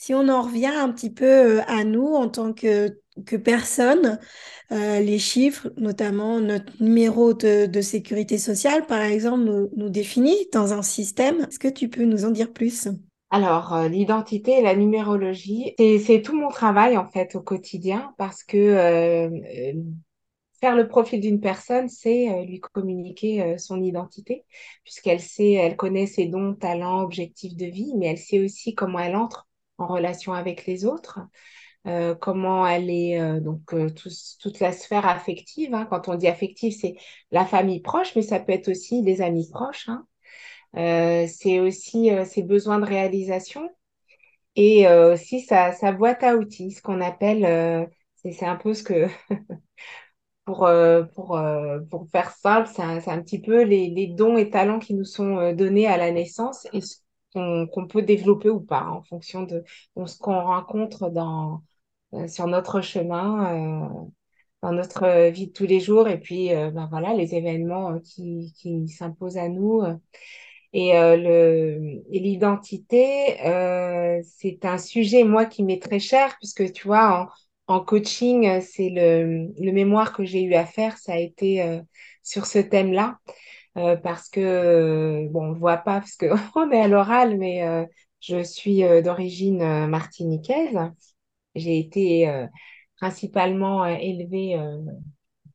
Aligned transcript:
Si 0.00 0.14
on 0.14 0.28
en 0.28 0.42
revient 0.42 0.66
un 0.66 0.92
petit 0.92 1.10
peu 1.10 1.60
à 1.66 1.82
nous 1.82 2.06
en 2.06 2.28
tant 2.28 2.52
que, 2.52 3.00
que 3.26 3.34
personne, 3.34 4.20
les 4.70 5.18
chiffres, 5.18 5.72
notamment 5.76 6.38
notre 6.38 6.72
numéro 6.80 7.34
de, 7.34 7.66
de 7.66 7.80
sécurité 7.80 8.38
sociale, 8.38 8.86
par 8.86 9.00
exemple, 9.00 9.68
nous, 9.74 9.88
définit 9.88 10.36
dans 10.52 10.72
un 10.72 10.82
système. 10.82 11.40
Est-ce 11.48 11.58
que 11.58 11.66
tu 11.66 11.88
peux 11.88 12.04
nous 12.04 12.24
en 12.24 12.30
dire 12.30 12.52
plus? 12.52 12.86
Alors, 13.30 13.74
euh, 13.74 13.88
l'identité 13.88 14.52
et 14.52 14.62
la 14.62 14.76
numérologie, 14.76 15.74
c'est, 15.78 16.22
tout 16.22 16.36
mon 16.36 16.48
travail 16.48 16.96
en 16.96 17.08
fait 17.08 17.34
au 17.34 17.40
quotidien 17.40 18.14
parce 18.18 18.44
que 18.44 18.56
euh, 18.56 19.28
euh, 19.28 19.72
faire 20.60 20.76
le 20.76 20.88
profil 20.88 21.20
d'une 21.20 21.40
personne, 21.40 21.88
c'est 21.88 22.30
euh, 22.30 22.44
lui 22.44 22.60
communiquer 22.60 23.42
euh, 23.42 23.58
son 23.58 23.82
identité 23.82 24.44
puisqu'elle 24.84 25.20
sait, 25.20 25.52
elle 25.52 25.76
connaît 25.76 26.06
ses 26.06 26.26
dons, 26.26 26.54
talents, 26.54 27.02
objectifs 27.02 27.56
de 27.56 27.66
vie, 27.66 27.92
mais 27.96 28.06
elle 28.06 28.18
sait 28.18 28.40
aussi 28.40 28.74
comment 28.74 28.98
elle 28.98 29.16
entre 29.16 29.47
en 29.78 29.86
relation 29.86 30.32
avec 30.34 30.66
les 30.66 30.84
autres, 30.86 31.20
euh, 31.86 32.14
comment 32.16 32.66
elle 32.66 32.90
est 32.90 33.40
donc 33.40 33.62
tout- 33.96 34.10
toute 34.40 34.60
la 34.60 34.72
sphère 34.72 35.06
affective. 35.08 35.74
hein. 35.74 35.86
Quand 35.90 36.08
on 36.08 36.16
dit 36.16 36.28
affective, 36.28 36.74
c'est 36.78 36.96
la 37.32 37.46
famille 37.46 37.80
proche, 37.82 38.14
mais 38.16 38.22
ça 38.22 38.40
peut 38.40 38.52
être 38.52 38.68
aussi 38.70 39.02
les 39.02 39.22
amis 39.22 39.48
proches. 39.50 39.88
hein. 39.88 40.06
Euh, 40.76 41.26
c'est 41.28 41.60
aussi 41.60 42.10
euh, 42.12 42.24
ses 42.24 42.42
besoins 42.42 42.78
de 42.80 42.86
réalisation 42.86 43.70
et 44.56 44.86
euh, 44.88 45.14
aussi 45.14 45.40
sa, 45.40 45.72
sa 45.72 45.92
boîte 45.92 46.22
à 46.24 46.36
outils, 46.36 46.72
ce 46.72 46.82
qu'on 46.82 47.00
appelle, 47.00 47.44
euh, 47.44 47.86
c'est 48.16 48.44
un 48.46 48.56
peu 48.56 48.74
ce 48.74 48.82
que, 48.82 49.06
pour, 50.44 50.64
euh, 50.66 51.02
pour, 51.14 51.36
euh, 51.36 51.80
pour 51.90 52.08
faire 52.10 52.30
simple, 52.32 52.68
c'est 52.74 52.82
un, 52.82 52.96
un 53.06 53.22
petit 53.22 53.40
peu 53.40 53.62
les, 53.62 53.90
les 53.90 54.06
dons 54.08 54.36
et 54.36 54.50
talents 54.50 54.78
qui 54.78 54.94
nous 54.94 55.04
sont 55.04 55.38
euh, 55.38 55.52
donnés 55.54 55.86
à 55.86 55.96
la 55.96 56.10
naissance 56.10 56.66
qu'on 57.32 57.86
peut 57.88 58.02
développer 58.02 58.50
ou 58.50 58.60
pas 58.60 58.86
en 58.86 59.02
fonction 59.02 59.42
de, 59.42 59.64
ce 60.06 60.18
qu'on 60.18 60.40
rencontre 60.42 61.10
dans, 61.10 61.62
euh, 62.14 62.28
sur 62.28 62.46
notre 62.46 62.80
chemin, 62.80 63.86
euh, 63.86 64.08
dans 64.62 64.72
notre 64.72 65.30
vie 65.30 65.48
de 65.48 65.52
tous 65.52 65.66
les 65.66 65.80
jours 65.80 66.08
et 66.08 66.20
puis 66.20 66.54
euh, 66.54 66.70
ben 66.70 66.86
voilà, 66.90 67.14
les 67.14 67.34
événements 67.34 67.92
euh, 67.94 68.00
qui, 68.00 68.52
qui 68.56 68.88
s'imposent 68.88 69.38
à 69.38 69.48
nous. 69.48 69.82
euh, 69.82 69.94
et 70.72 70.96
euh, 70.96 71.96
l'identité, 72.10 73.40
euh, 73.46 74.20
c'est 74.24 74.64
un 74.64 74.78
sujet, 74.78 75.24
moi, 75.24 75.46
qui 75.46 75.62
m'est 75.62 75.82
très 75.82 75.98
cher, 75.98 76.36
puisque 76.38 76.72
tu 76.72 76.86
vois, 76.86 77.30
en, 77.66 77.80
coaching, 77.80 78.46
euh, 78.46 78.60
c'est 78.60 78.90
le, 78.90 79.48
le 79.58 79.72
mémoire 79.72 80.12
que 80.12 80.24
j'ai 80.24 80.42
eu 80.42 80.54
à 80.54 80.66
faire, 80.66 80.98
ça 80.98 81.12
a 81.14 81.18
été 81.18 81.62
euh, 81.62 81.80
sur 82.22 82.44
ce 82.46 82.58
thème-là, 82.58 83.18
euh, 83.78 83.96
parce 83.96 84.28
que, 84.28 84.40
euh, 84.40 85.28
bon, 85.30 85.50
on 85.50 85.52
ne 85.52 85.58
voit 85.58 85.78
pas, 85.78 86.00
parce 86.00 86.16
qu'on 86.16 86.26
est 86.72 86.80
à 86.80 86.88
l'oral, 86.88 87.38
mais 87.38 87.62
euh, 87.64 87.86
je 88.20 88.42
suis 88.42 88.82
d'origine 89.02 89.86
martiniquaise. 89.86 90.78
J'ai 91.54 91.78
été 91.78 92.46
principalement 92.96 93.86
élevée 93.86 94.56
euh, 94.58 94.78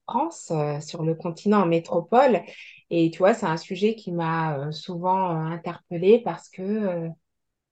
France, 0.07 0.51
sur 0.81 1.03
le 1.03 1.16
continent 1.16 1.61
en 1.63 1.66
métropole. 1.66 2.41
Et 2.89 3.11
tu 3.11 3.19
vois, 3.19 3.33
c'est 3.33 3.45
un 3.45 3.57
sujet 3.57 3.95
qui 3.95 4.11
m'a 4.11 4.71
souvent 4.71 5.29
interpellée 5.29 6.21
parce 6.23 6.49
que 6.49 7.09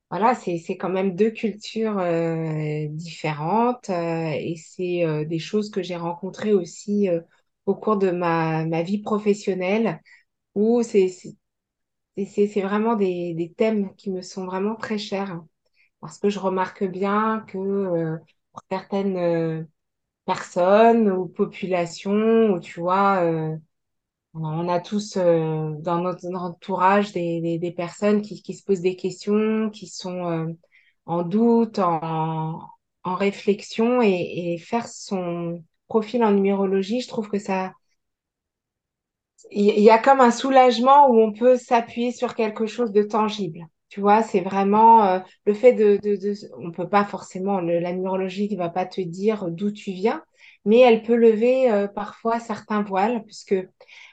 voilà, 0.09 0.35
c'est, 0.35 0.61
quand 0.77 0.89
même 0.89 1.15
deux 1.15 1.31
cultures 1.31 2.01
différentes 2.91 3.89
et 3.89 4.55
c'est 4.57 5.25
des 5.25 5.39
choses 5.39 5.69
que 5.71 5.83
j'ai 5.83 5.95
rencontrées 5.95 6.53
aussi 6.53 7.09
au 7.65 7.75
cours 7.75 7.97
de 7.97 8.11
ma, 8.11 8.65
ma 8.65 8.81
vie 8.83 9.01
professionnelle 9.01 10.01
où 10.55 10.83
c'est, 10.83 11.07
vraiment 12.61 12.95
des, 12.95 13.33
des 13.33 13.51
thèmes 13.53 13.95
qui 13.95 14.11
me 14.11 14.21
sont 14.21 14.45
vraiment 14.45 14.75
très 14.75 14.97
chers. 14.97 15.41
Parce 16.01 16.19
que 16.19 16.29
je 16.29 16.39
remarque 16.39 16.83
bien 16.85 17.41
que 17.49 17.57
euh, 17.57 18.17
pour 18.53 18.63
certaines 18.71 19.17
euh, 19.17 19.63
personnes 20.25 21.11
ou 21.11 21.27
populations, 21.27 22.51
où 22.53 22.59
tu 22.59 22.79
vois, 22.81 23.23
euh, 23.23 23.57
on 24.33 24.69
a 24.69 24.79
tous 24.79 25.17
euh, 25.17 25.71
dans 25.79 25.99
notre 26.01 26.27
entourage 26.35 27.11
des, 27.13 27.41
des, 27.41 27.59
des 27.59 27.71
personnes 27.71 28.21
qui, 28.21 28.41
qui 28.43 28.53
se 28.53 28.63
posent 28.63 28.81
des 28.81 28.95
questions, 28.95 29.69
qui 29.71 29.87
sont 29.87 30.27
euh, 30.31 30.47
en 31.05 31.23
doute, 31.23 31.79
en, 31.79 32.61
en 33.03 33.15
réflexion 33.15 34.01
et, 34.01 34.53
et 34.55 34.57
faire 34.57 34.87
son 34.87 35.63
profil 35.87 36.23
en 36.23 36.31
numérologie, 36.31 37.01
je 37.01 37.07
trouve 37.09 37.29
que 37.29 37.39
ça, 37.39 37.73
il 39.49 39.79
y, 39.79 39.89
a 39.89 39.97
comme 39.97 40.21
un 40.21 40.31
soulagement 40.31 41.09
où 41.09 41.19
on 41.19 41.33
peut 41.33 41.57
s'appuyer 41.57 42.11
sur 42.11 42.35
quelque 42.35 42.67
chose 42.67 42.91
de 42.91 43.03
tangible. 43.03 43.67
Tu 43.89 43.99
vois, 43.99 44.23
c'est 44.23 44.39
vraiment 44.41 45.05
euh, 45.05 45.19
le 45.45 45.53
fait 45.53 45.73
de, 45.73 45.97
de, 46.01 46.15
de, 46.15 46.33
on 46.57 46.71
peut 46.71 46.87
pas 46.87 47.03
forcément, 47.03 47.59
la 47.59 47.91
numérologie 47.91 48.49
ne 48.49 48.57
va 48.57 48.69
pas 48.69 48.85
te 48.85 49.01
dire 49.01 49.49
d'où 49.49 49.71
tu 49.71 49.91
viens, 49.91 50.23
mais 50.63 50.79
elle 50.79 51.03
peut 51.03 51.15
lever 51.15 51.69
euh, 51.69 51.87
parfois 51.87 52.39
certains 52.39 52.83
voiles, 52.83 53.23
puisque 53.25 53.55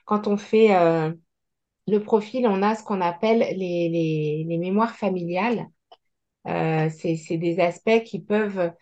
quand 0.04 0.26
on 0.26 0.36
fait 0.36 0.74
euh, 0.74 1.12
le 1.86 1.98
profil, 2.02 2.46
on 2.48 2.62
a 2.62 2.74
ce 2.74 2.82
qu'on 2.84 3.00
appelle 3.00 3.38
les, 3.38 3.88
les, 3.88 4.44
les 4.48 4.58
mémoires 4.58 4.96
familiales. 4.96 5.66
C'est, 6.46 7.36
des 7.36 7.60
aspects 7.60 8.02
qui 8.04 8.20
peuvent 8.20 8.72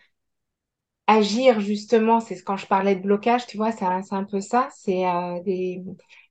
agir 1.07 1.59
justement, 1.59 2.21
c'est 2.21 2.35
ce 2.37 2.43
quand 2.43 2.55
je 2.55 2.65
parlais 2.65 2.95
de 2.95 3.01
blocage, 3.01 3.45
tu 3.45 3.57
vois, 3.57 3.73
c'est 3.73 3.83
un, 3.85 4.23
peu 4.23 4.39
ça, 4.39 4.69
c'est 4.73 5.03
des, 5.43 5.83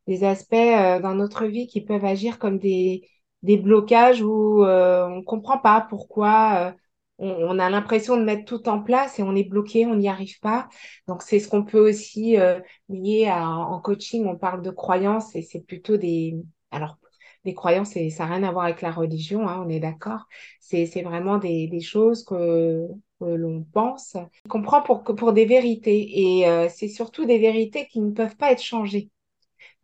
des 0.06 0.25
aspects 0.25 0.55
euh, 0.55 1.00
dans 1.00 1.15
notre 1.15 1.44
vie 1.47 1.67
qui 1.67 1.81
peuvent 1.81 2.05
agir 2.05 2.39
comme 2.39 2.59
des, 2.59 3.09
des 3.43 3.56
blocages 3.59 4.22
où 4.22 4.65
euh, 4.65 5.06
on 5.09 5.22
comprend 5.22 5.59
pas 5.59 5.87
pourquoi 5.89 6.72
euh, 6.72 6.72
on, 7.19 7.59
a 7.59 7.71
l'impression 7.71 8.16
de 8.16 8.22
mettre 8.25 8.45
tout 8.45 8.69
en 8.69 8.83
place 8.83 9.19
et 9.19 9.22
on 9.22 9.34
est 9.34 9.45
bloqué, 9.49 9.87
on 9.87 9.97
n'y 9.97 10.09
arrive 10.09 10.39
pas. 10.41 10.69
Donc 11.09 11.22
c'est 11.22 11.41
ce 11.41 11.49
qu'on 11.49 11.65
peut 11.65 11.89
aussi 11.89 12.39
euh, 12.39 12.61
lier 12.89 13.27
à, 13.27 13.49
en 13.49 13.81
coaching, 13.81 14.27
on 14.27 14.37
parle 14.37 14.62
de 14.62 14.71
croyances 14.71 15.34
et 15.34 15.43
c'est 15.43 15.61
plutôt 15.61 15.97
des... 15.97 16.37
Alors, 16.71 16.99
des 17.45 17.55
croyances, 17.55 17.93
ça 17.93 18.27
n'a 18.27 18.34
rien 18.34 18.43
à 18.43 18.50
voir 18.53 18.65
avec 18.65 18.83
la 18.83 18.91
religion, 18.91 19.49
hein, 19.49 19.62
on 19.65 19.69
est 19.69 19.78
d'accord. 19.81 20.27
C'est, 20.61 20.87
c'est 20.87 21.03
vraiment 21.03 21.39
des, 21.39 21.69
des 21.69 21.81
choses 21.81 22.25
que, 22.25 22.87
que 23.21 23.25
l'on 23.25 23.62
pense 23.72 24.16
comprend 24.49 24.83
pour, 24.83 25.05
que- 25.05 25.12
pour 25.12 25.33
des 25.33 25.47
vérités. 25.47 26.39
Et 26.41 26.49
euh, 26.49 26.69
c'est 26.69 26.89
surtout 26.89 27.25
des 27.25 27.39
vérités 27.39 27.87
qui 27.87 28.00
ne 28.00 28.11
peuvent 28.11 28.37
pas 28.37 28.50
être 28.53 28.62
changées. 28.62 29.11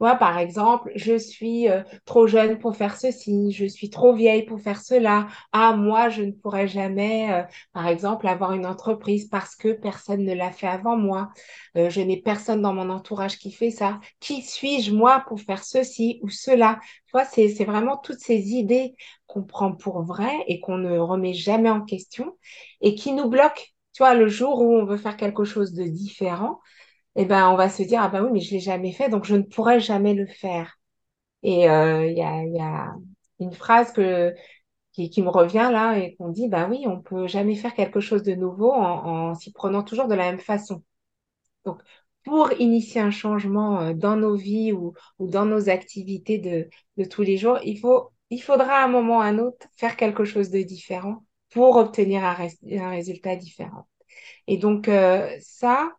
Moi, 0.03 0.17
par 0.17 0.37
exemple, 0.39 0.93
je 0.97 1.17
suis 1.17 1.69
euh, 1.71 1.83
trop 2.07 2.27
jeune 2.27 2.59
pour 2.59 2.77
faire 2.77 2.97
ceci, 2.99 3.53
je 3.53 3.65
suis 3.67 3.89
trop 3.89 4.13
vieille 4.13 4.43
pour 4.45 4.61
faire 4.61 4.83
cela. 4.83 5.29
Ah, 5.53 5.75
moi, 5.77 6.09
je 6.11 6.23
ne 6.23 6.33
pourrais 6.33 6.69
jamais, 6.69 7.33
euh, 7.33 7.43
par 7.73 7.87
exemple, 7.87 8.27
avoir 8.29 8.53
une 8.53 8.67
entreprise 8.67 9.29
parce 9.29 9.57
que 9.57 9.73
personne 9.73 10.25
ne 10.25 10.35
l'a 10.35 10.51
fait 10.51 10.67
avant 10.67 10.97
moi. 10.97 11.31
Euh, 11.77 11.89
je 11.89 12.01
n'ai 12.01 12.21
personne 12.21 12.63
dans 12.63 12.75
mon 12.75 12.91
entourage 12.91 13.39
qui 13.39 13.53
fait 13.53 13.71
ça. 13.71 14.01
Qui 14.21 14.43
suis-je, 14.43 14.93
moi, 14.93 15.25
pour 15.29 15.41
faire 15.41 15.63
ceci 15.65 16.19
ou 16.23 16.29
cela? 16.31 16.81
Tu 17.07 17.13
vois, 17.13 17.25
c'est, 17.25 17.49
c'est 17.49 17.65
vraiment 17.65 17.97
toutes 17.97 18.21
ces 18.21 18.51
idées 18.55 18.97
qu'on 19.29 19.45
prend 19.45 19.73
pour 19.73 20.03
vraies 20.03 20.45
et 20.49 20.61
qu'on 20.61 20.79
ne 20.79 20.99
remet 20.99 21.33
jamais 21.33 21.71
en 21.71 21.81
question 21.83 22.37
et 22.81 22.95
qui 22.97 23.13
nous 23.13 23.29
bloquent. 23.29 23.63
Tu 23.93 24.03
vois, 24.03 24.15
le 24.15 24.27
jour 24.29 24.61
où 24.63 24.75
on 24.75 24.85
veut 24.85 24.97
faire 24.97 25.17
quelque 25.17 25.45
chose 25.45 25.73
de 25.75 25.85
différent, 25.85 26.61
eh 27.17 27.25
ben, 27.27 27.51
on 27.51 27.57
va 27.57 27.69
se 27.69 27.83
dire, 27.83 28.01
ah 28.03 28.09
ben 28.09 28.25
oui, 28.25 28.31
mais 28.33 28.41
je 28.41 28.53
l'ai 28.53 28.61
jamais 28.61 28.93
fait, 28.93 29.09
donc 29.09 29.25
je 29.25 29.37
ne 29.37 29.43
pourrai 29.43 29.81
jamais 29.81 30.15
le 30.15 30.27
faire. 30.27 30.79
Et 31.43 31.69
euh, 31.71 32.07
il 32.07 32.17
y 32.19 32.23
a, 32.23 32.45
y 32.45 32.61
a 32.61 32.95
une 33.41 33.53
phrase 33.53 33.93
que, 33.93 34.35
qui, 34.93 35.11
qui 35.11 35.23
me 35.23 35.31
revient 35.31 35.71
là 35.73 35.99
et 35.99 36.17
qu'on 36.17 36.29
dit, 36.31 36.49
bah 36.49 36.69
oui, 36.71 36.85
on 36.87 37.01
peut 37.03 37.27
jamais 37.29 37.57
faire 37.57 37.75
quelque 37.75 38.01
chose 38.01 38.23
de 38.25 38.35
nouveau 38.35 38.73
en, 38.73 39.31
en 39.31 39.35
s'y 39.37 39.53
prenant 39.53 39.83
toujours 39.85 40.09
de 40.09 40.15
la 40.15 40.31
même 40.33 40.41
façon. 40.41 40.83
Donc, 41.65 41.81
pour 42.25 42.53
initier 42.61 43.01
un 43.01 43.11
changement 43.11 43.81
euh, 43.81 43.95
dans 43.95 44.17
nos 44.17 44.37
vies 44.37 44.73
ou, 44.73 44.95
ou 45.19 45.29
dans 45.29 45.45
nos 45.47 45.69
activités 45.69 46.39
de, 46.39 46.69
de 46.97 47.05
tous 47.09 47.23
les 47.23 47.37
jours, 47.37 47.59
il 47.65 47.79
faut, 47.79 48.11
il 48.31 48.41
faudra 48.43 48.77
à 48.81 48.85
un 48.85 48.89
moment 48.89 49.19
ou 49.19 49.21
à 49.21 49.27
un 49.27 49.39
autre 49.39 49.67
faire 49.77 49.97
quelque 49.97 50.25
chose 50.25 50.51
de 50.51 50.61
différent 50.63 51.25
pour 51.51 51.77
obtenir 51.77 52.25
un, 52.25 52.37
un 52.73 52.91
résultat 52.91 53.37
différent. 53.37 53.87
Et 54.47 54.57
donc, 54.59 54.89
euh, 54.89 55.31
ça, 55.41 55.93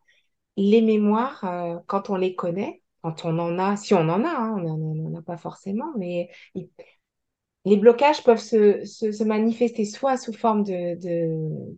les 0.57 0.81
mémoires, 0.81 1.43
euh, 1.45 1.79
quand 1.87 2.09
on 2.09 2.15
les 2.15 2.35
connaît, 2.35 2.81
quand 3.01 3.25
on 3.25 3.37
en 3.39 3.59
a, 3.59 3.75
si 3.77 3.93
on 3.93 4.09
en 4.09 4.23
a, 4.23 4.29
hein, 4.29 4.55
on 4.65 4.77
n'en 4.95 5.19
a 5.19 5.21
pas 5.21 5.37
forcément, 5.37 5.91
mais 5.97 6.29
les 7.65 7.77
blocages 7.77 8.23
peuvent 8.23 8.39
se, 8.39 9.23
manifester 9.23 9.85
soit 9.85 10.17
sous 10.17 10.33
forme 10.33 10.63
de, 10.63 10.95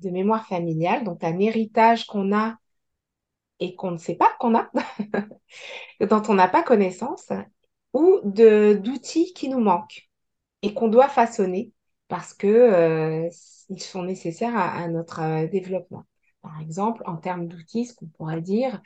de, 0.01 0.09
mémoire 0.09 0.47
familiale, 0.47 1.03
donc 1.03 1.23
un 1.23 1.39
héritage 1.39 2.05
qu'on 2.07 2.35
a 2.35 2.57
et 3.59 3.75
qu'on 3.75 3.91
ne 3.91 3.97
sait 3.97 4.15
pas 4.15 4.35
qu'on 4.39 4.55
a, 4.55 4.69
dont 6.01 6.23
on 6.27 6.33
n'a 6.35 6.47
pas 6.47 6.63
connaissance, 6.63 7.29
ou 7.93 8.19
d'outils 8.23 9.33
qui 9.33 9.49
nous 9.49 9.59
manquent 9.59 10.09
et 10.61 10.73
qu'on 10.73 10.87
doit 10.89 11.09
façonner 11.09 11.71
parce 12.07 12.33
que 12.33 12.47
euh, 12.47 13.29
ils 13.69 13.81
sont 13.81 14.03
nécessaires 14.03 14.55
à, 14.55 14.71
à 14.83 14.87
notre 14.87 15.21
euh, 15.21 15.47
développement. 15.47 16.05
Par 16.45 16.61
exemple, 16.61 17.01
en 17.07 17.17
termes 17.17 17.47
d'outils, 17.47 17.85
ce 17.85 17.95
qu'on 17.95 18.05
pourrait 18.05 18.41
dire, 18.41 18.79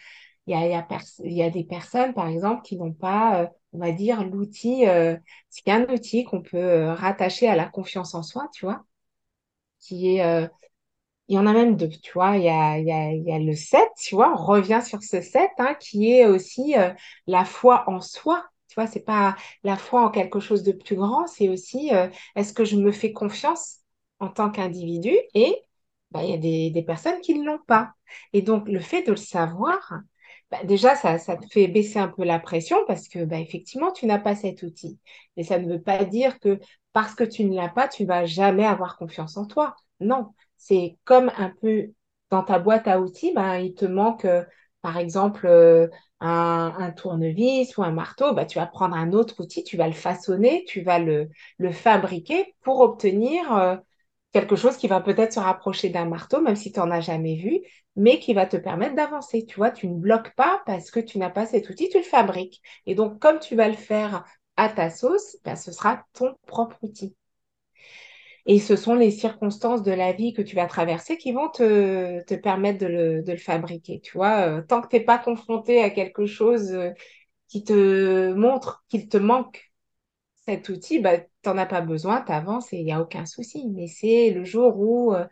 il 0.48 0.54
y 0.54 0.56
a, 0.56 0.86
y 1.20 1.44
a, 1.44 1.50
des 1.50 1.64
personnes, 1.66 2.14
par 2.14 2.28
exemple, 2.30 2.62
qui 2.64 2.78
n'ont 2.78 2.94
pas, 2.94 3.44
euh, 3.44 3.48
on 3.74 3.80
va 3.80 3.92
dire, 3.92 4.24
l'outil, 4.24 4.88
euh, 4.88 5.18
c'est 5.50 5.68
un 5.70 5.84
outil 5.94 6.24
qu'on 6.24 6.42
peut 6.42 6.58
euh, 6.58 6.94
rattacher 6.94 7.48
à 7.50 7.56
la 7.58 7.66
confiance 7.68 8.16
en 8.16 8.24
soi, 8.24 8.48
tu 8.54 8.66
vois, 8.66 8.86
qui 9.80 10.18
est 10.18 10.50
il 11.30 11.36
y 11.36 11.40
en 11.40 11.46
a 11.48 11.54
même 11.54 11.76
deux, 11.78 11.90
tu 11.90 12.12
vois. 12.14 12.38
Il 12.38 12.44
y 12.44 12.50
a, 12.50 12.80
y 12.80 12.92
a, 13.32 13.40
le 13.40 13.56
7, 13.56 13.90
tu 14.00 14.16
vois, 14.16 14.34
on 14.34 14.38
revient 14.44 14.82
sur 14.86 15.04
ce 15.04 15.22
7, 15.22 15.52
hein, 15.60 15.76
qui 15.80 16.12
est 16.12 16.26
aussi 16.26 16.76
la 17.28 17.46
foi 17.46 17.84
en 17.90 18.02
soi. 18.02 18.46
Tu 18.68 18.76
vois, 18.76 18.88
c'est 18.88 19.02
pas 19.02 19.36
la 19.64 19.78
foi 19.78 20.04
en 20.06 20.10
quelque 20.12 20.40
chose 20.40 20.64
de 20.64 20.72
plus 20.72 20.96
grand, 20.96 21.28
c'est 21.28 21.50
aussi 21.50 21.92
est-ce 22.36 22.54
que 22.54 22.66
je 22.66 22.78
me 22.78 22.92
fais 22.92 23.14
confiance 23.14 23.78
en 24.20 24.30
tant 24.30 24.50
qu'individu 24.52 25.12
et 25.36 25.56
bah, 26.12 26.24
y 26.24 26.34
a 26.34 26.38
des, 26.38 26.72
des 26.72 26.84
personnes 26.84 27.22
qui 27.22 27.38
ne 27.38 27.46
l'ont 27.46 27.60
pas. 27.68 27.94
Et 28.34 28.42
donc, 28.42 28.68
le 28.68 28.80
fait 28.80 29.04
de 29.04 29.12
le 29.12 29.18
savoir, 29.18 30.02
bah, 30.52 30.64
déjà, 30.64 30.96
ça, 30.96 31.18
ça 31.20 31.38
te 31.38 31.46
fait 31.48 31.68
baisser 31.68 32.00
un 32.00 32.08
peu 32.08 32.24
la 32.24 32.40
pression 32.40 32.78
parce 32.88 33.08
que, 33.08 33.24
bah, 33.26 33.40
effectivement, 33.40 33.92
tu 33.92 34.06
n'as 34.06 34.20
pas 34.20 34.36
cet 34.36 34.64
outil. 34.64 35.00
Et 35.38 35.44
ça 35.44 35.60
ne 35.60 35.72
veut 35.72 35.82
pas 35.82 36.04
dire 36.06 36.40
que 36.40 36.60
parce 36.94 37.14
que 37.16 37.24
tu 37.24 37.44
ne 37.46 37.56
l'as 37.56 37.70
pas, 37.70 37.88
tu 37.88 38.06
vas 38.06 38.26
jamais 38.26 38.66
avoir 38.66 38.98
confiance 38.98 39.38
en 39.38 39.46
toi. 39.46 39.76
Non, 40.00 40.34
c'est 40.58 40.98
comme 41.06 41.32
un 41.38 41.54
peu 41.62 41.92
dans 42.32 42.44
ta 42.44 42.60
boîte 42.60 42.88
à 42.88 43.00
outils, 43.02 43.34
ben, 43.34 43.58
il 43.58 43.74
te 43.76 43.86
manque, 43.86 44.26
euh, 44.26 44.44
par 44.82 44.98
exemple, 44.98 45.46
euh, 45.48 45.88
un, 46.20 46.92
tournevis 46.96 47.78
ou 47.78 47.84
un 47.84 47.92
marteau. 47.92 48.34
Ben, 48.34 48.46
tu 48.46 48.60
vas 48.60 48.66
prendre 48.68 48.96
un 48.96 49.14
autre 49.14 49.42
outil, 49.42 49.64
tu 49.64 49.78
vas 49.78 49.88
le 49.88 49.94
façonner, 49.94 50.64
tu 50.68 50.82
vas 50.82 51.00
le, 51.00 51.30
le 51.58 51.72
fabriquer 51.72 52.56
pour 52.62 52.80
obtenir 52.82 53.54
euh, 53.56 53.78
quelque 54.34 54.56
chose 54.56 54.78
qui 54.78 54.88
va 54.88 55.02
peut-être 55.02 55.34
se 55.34 55.40
rapprocher 55.40 55.90
d'un 55.90 56.06
marteau, 56.06 56.42
même 56.42 56.56
si 56.56 56.72
tu 56.72 56.80
n'en 56.80 56.92
as 56.92 57.02
jamais 57.02 57.36
vu, 57.36 57.60
mais 57.96 58.20
qui 58.20 58.34
va 58.34 58.46
te 58.46 58.58
permettre 58.58 58.96
d'avancer. 58.96 59.46
Tu 59.46 59.56
vois, 59.58 59.72
tu 59.72 59.88
ne 59.88 59.96
bloques 59.98 60.36
pas 60.36 60.62
parce 60.66 60.92
que 60.92 61.00
tu 61.00 61.18
n'as 61.18 61.30
pas 61.32 61.46
cet 61.46 61.70
outil, 61.70 61.90
tu 61.90 61.98
le 61.98 62.04
fabriques. 62.04 62.62
Et 62.86 62.96
donc, 62.96 63.20
comme 63.20 63.40
tu 63.40 63.56
vas 63.56 63.68
le 63.68 63.76
faire 63.76 64.26
à 64.58 64.70
ta 64.70 64.90
sauce, 64.90 65.38
ben, 65.44 65.56
ce 65.56 65.72
sera 65.72 66.06
ton 66.14 66.36
propre 66.48 66.78
outil. 66.84 67.16
Et 68.46 68.60
ce 68.60 68.76
sont 68.76 68.96
les 68.96 69.12
circonstances 69.12 69.84
de 69.84 69.92
la 69.92 70.12
vie 70.14 70.34
que 70.34 70.42
tu 70.42 70.56
vas 70.56 70.66
traverser 70.68 71.18
qui 71.18 71.32
vont 71.34 71.50
te, 71.50 72.24
te 72.24 72.34
permettre 72.36 72.80
de 72.80 72.88
le, 72.88 73.22
de 73.24 73.32
le 73.34 73.38
fabriquer. 73.38 74.00
Tu 74.02 74.14
vois, 74.18 74.48
Euh, 74.60 74.62
tant 74.62 74.82
que 74.82 74.88
tu 74.88 74.96
n'es 74.98 75.04
pas 75.06 75.18
confronté 75.20 75.82
à 75.84 75.90
quelque 75.90 76.26
chose 76.26 76.72
euh, 76.74 76.92
qui 77.50 77.64
te 77.64 78.34
montre 78.34 78.84
qu'il 78.90 79.10
te 79.10 79.18
manque 79.18 79.69
cet 80.50 80.70
outil, 80.70 81.00
bah, 81.00 81.20
tu 81.20 81.28
n'en 81.46 81.58
as 81.58 81.66
pas 81.66 81.82
besoin, 81.82 82.22
tu 82.24 82.32
avances 82.32 82.74
et 82.74 82.78
il 82.78 82.86
n'y 82.86 82.92
a 82.92 83.02
aucun 83.02 83.26
souci. 83.26 83.68
Mais 83.70 83.88
c'est 83.88 84.32
le 84.32 84.44
jour 84.44 84.78
où, 84.80 85.14
euh, 85.14 85.26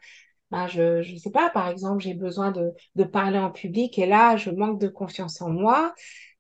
bah, 0.52 0.68
je 0.68 1.12
ne 1.12 1.18
sais 1.18 1.31
pas, 1.31 1.50
par 1.50 1.69
exemple, 1.69 2.04
j'ai 2.04 2.14
besoin 2.14 2.52
de, 2.52 3.04
parler 3.06 3.40
en 3.40 3.52
public 3.52 3.98
et 4.00 4.06
là, 4.06 4.38
je 4.38 4.52
manque 4.52 4.80
de 4.80 4.88
confiance 4.88 5.42
en 5.42 5.50
moi. 5.50 5.94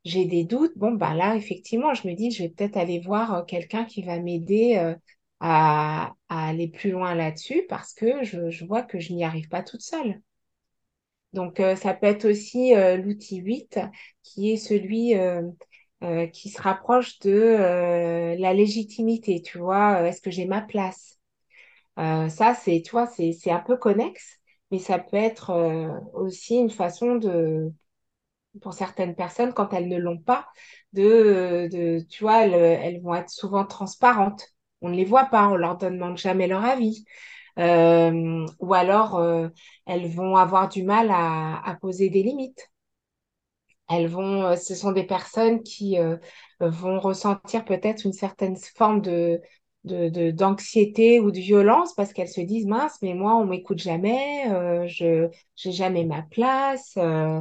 J'ai 0.05 0.25
des 0.25 0.43
doutes. 0.45 0.77
Bon, 0.77 0.91
bah 0.93 1.13
là, 1.15 1.35
effectivement, 1.35 1.93
je 1.93 2.07
me 2.07 2.13
dis, 2.13 2.31
je 2.31 2.43
vais 2.43 2.49
peut-être 2.49 2.77
aller 2.77 2.99
voir 2.99 3.33
euh, 3.33 3.43
quelqu'un 3.43 3.85
qui 3.85 4.03
va 4.03 4.19
m'aider 4.19 4.77
euh, 4.77 4.95
à, 5.39 6.13
aller 6.29 6.67
plus 6.67 6.91
loin 6.91 7.15
là-dessus 7.15 7.63
parce 7.69 7.93
que 7.93 8.23
je, 8.23 8.65
vois 8.65 8.83
que 8.83 8.99
je 8.99 9.13
n'y 9.13 9.23
arrive 9.23 9.49
pas 9.49 9.63
toute 9.63 9.81
seule. 9.81 10.21
Donc, 11.33 11.61
ça 11.75 11.93
peut 11.93 12.07
être 12.07 12.25
aussi 12.25 12.73
l'outil 12.97 13.37
8 13.37 13.79
qui 14.23 14.51
est 14.51 14.57
celui 14.57 15.13
euh, 16.03 16.27
qui 16.27 16.49
se 16.49 16.61
rapproche 16.61 17.17
de 17.19 17.31
euh, 17.31 18.35
la 18.37 18.53
légitimité, 18.53 19.41
tu 19.41 19.57
vois, 19.57 20.01
euh, 20.01 20.05
est-ce 20.05 20.21
que 20.21 20.29
j'ai 20.29 20.45
ma 20.45 20.61
place? 20.61 21.17
Ça, 21.97 22.53
c'est, 22.53 22.83
tu 22.85 22.91
vois, 22.91 23.07
c'est, 23.07 23.49
un 23.49 23.59
peu 23.59 23.75
connexe, 23.77 24.39
mais 24.69 24.77
ça 24.79 24.99
peut 24.99 25.17
être 25.17 25.51
aussi 26.13 26.55
une 26.55 26.69
façon 26.69 27.15
de, 27.15 27.71
pour 28.61 28.73
certaines 28.73 29.15
personnes, 29.15 29.53
quand 29.53 29.73
elles 29.73 29.87
ne 29.87 29.97
l'ont 29.97 30.19
pas, 30.19 30.47
de, 30.93 31.67
de, 31.71 32.05
elles, 32.29 33.01
vont 33.01 33.15
être 33.15 33.31
souvent 33.31 33.65
transparentes. 33.65 34.47
On 34.81 34.89
ne 34.89 34.95
les 34.95 35.05
voit 35.05 35.25
pas, 35.25 35.47
on 35.49 35.55
leur 35.55 35.77
demande 35.77 36.17
jamais 36.17 36.47
leur 36.47 36.63
avis. 36.63 37.05
Ou 37.57 38.73
alors, 38.75 39.19
elles 39.87 40.07
vont 40.09 40.35
avoir 40.35 40.69
du 40.69 40.83
mal 40.83 41.09
à 41.11 41.77
poser 41.81 42.09
des 42.11 42.21
limites. 42.21 42.69
Elles 43.89 44.07
vont, 44.07 44.43
euh, 44.45 44.55
ce 44.55 44.75
sont 44.75 44.91
des 44.91 45.03
personnes 45.05 45.63
qui 45.63 45.97
euh, 45.99 46.17
vont 46.59 46.99
ressentir 46.99 47.63
peut-être 47.65 48.05
une 48.05 48.13
certaine 48.13 48.55
forme 48.75 49.01
de, 49.01 49.41
de, 49.85 50.09
de- 50.09 50.31
d'anxiété 50.31 51.19
ou 51.19 51.31
de 51.31 51.39
violence 51.39 51.93
parce 51.95 52.11
qu'elles 52.13 52.27
se 52.29 52.41
disent, 52.41 52.65
mince, 52.67 52.97
mais 53.01 53.13
moi, 53.13 53.35
on 53.35 53.45
m'écoute 53.45 53.79
jamais, 53.79 54.51
euh, 54.51 54.85
je, 54.87 55.29
j'ai 55.55 55.71
jamais 55.71 56.03
ma 56.05 56.23
place, 56.23 56.93
euh, 56.97 57.39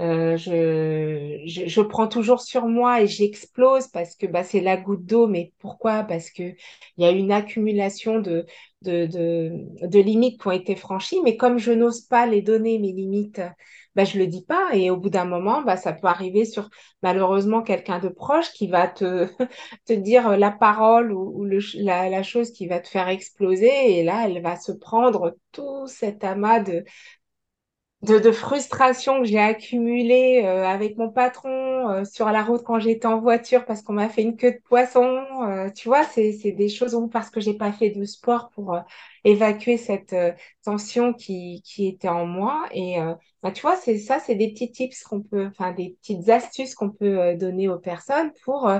euh, 0.00 0.36
je, 0.36 1.42
je, 1.46 1.66
je 1.68 1.80
prends 1.80 2.08
toujours 2.08 2.40
sur 2.40 2.66
moi 2.66 3.00
et 3.02 3.06
j'explose 3.06 3.86
parce 3.88 4.16
que 4.16 4.26
bah, 4.26 4.42
c'est 4.42 4.60
la 4.60 4.76
goutte 4.76 5.04
d'eau. 5.06 5.28
Mais 5.28 5.52
pourquoi? 5.60 6.02
Parce 6.04 6.30
que 6.30 6.42
il 6.42 6.56
y 6.98 7.04
a 7.04 7.10
une 7.12 7.30
accumulation 7.32 8.18
de, 8.20 8.44
de, 8.82 9.06
de, 9.06 9.86
de 9.86 9.98
limites 10.00 10.40
qui 10.40 10.48
ont 10.48 10.50
été 10.52 10.74
franchies, 10.76 11.20
mais 11.22 11.36
comme 11.36 11.58
je 11.58 11.70
n'ose 11.72 12.02
pas 12.02 12.26
les 12.26 12.42
donner, 12.42 12.78
mes 12.80 12.92
limites, 12.92 13.40
bah, 13.94 14.04
je 14.04 14.18
le 14.18 14.26
dis 14.26 14.44
pas 14.44 14.74
et 14.74 14.90
au 14.90 14.96
bout 14.96 15.10
d'un 15.10 15.24
moment, 15.24 15.62
bah, 15.62 15.76
ça 15.76 15.92
peut 15.92 16.08
arriver 16.08 16.44
sur 16.44 16.68
malheureusement 17.02 17.62
quelqu'un 17.62 17.98
de 17.98 18.08
proche 18.08 18.50
qui 18.52 18.66
va 18.68 18.88
te, 18.88 19.28
te 19.86 19.92
dire 19.92 20.36
la 20.36 20.50
parole 20.50 21.12
ou, 21.12 21.44
la 21.44 22.22
chose 22.22 22.52
qui 22.52 22.66
va 22.66 22.80
te 22.80 22.88
faire 22.88 23.08
exploser 23.08 23.98
et 23.98 24.04
là, 24.04 24.26
elle 24.26 24.42
va 24.42 24.56
se 24.56 24.72
prendre 24.72 25.36
tout 25.52 25.86
cet 25.86 26.24
amas 26.24 26.60
de, 26.60 26.84
de, 28.04 28.18
de 28.18 28.30
frustration 28.32 29.20
que 29.20 29.24
j'ai 29.26 29.38
accumulée 29.38 30.42
euh, 30.44 30.66
avec 30.66 30.96
mon 30.98 31.10
patron 31.10 31.88
euh, 31.90 32.04
sur 32.04 32.26
la 32.30 32.42
route 32.44 32.62
quand 32.64 32.78
j'étais 32.78 33.06
en 33.06 33.20
voiture 33.20 33.64
parce 33.64 33.82
qu'on 33.82 33.94
m'a 33.94 34.08
fait 34.08 34.22
une 34.22 34.36
queue 34.36 34.52
de 34.52 34.60
poisson. 34.64 35.24
euh, 35.42 35.70
tu 35.70 35.88
vois, 35.88 36.04
c'est, 36.04 36.32
c'est 36.32 36.52
des 36.52 36.68
choses 36.68 36.94
où 36.94 37.08
parce 37.08 37.30
que 37.30 37.40
j'ai 37.40 37.54
pas 37.54 37.72
fait 37.72 37.90
de 37.90 38.04
sport 38.04 38.50
pour 38.50 38.74
euh, 38.74 38.80
évacuer 39.24 39.76
cette 39.78 40.12
euh, 40.12 40.32
tension 40.64 41.12
qui, 41.14 41.62
qui 41.64 41.86
était 41.86 42.08
en 42.08 42.26
moi. 42.26 42.66
Et 42.72 43.00
euh, 43.00 43.14
bah, 43.42 43.52
tu 43.52 43.62
vois, 43.62 43.76
c'est 43.76 43.98
ça, 43.98 44.18
c'est 44.20 44.34
des 44.34 44.52
petits 44.52 44.70
tips 44.70 45.02
qu'on 45.04 45.22
peut, 45.22 45.46
enfin 45.46 45.72
des 45.72 45.96
petites 46.00 46.28
astuces 46.28 46.74
qu'on 46.74 46.90
peut 46.90 47.34
donner 47.36 47.68
aux 47.68 47.78
personnes 47.78 48.32
pour, 48.44 48.70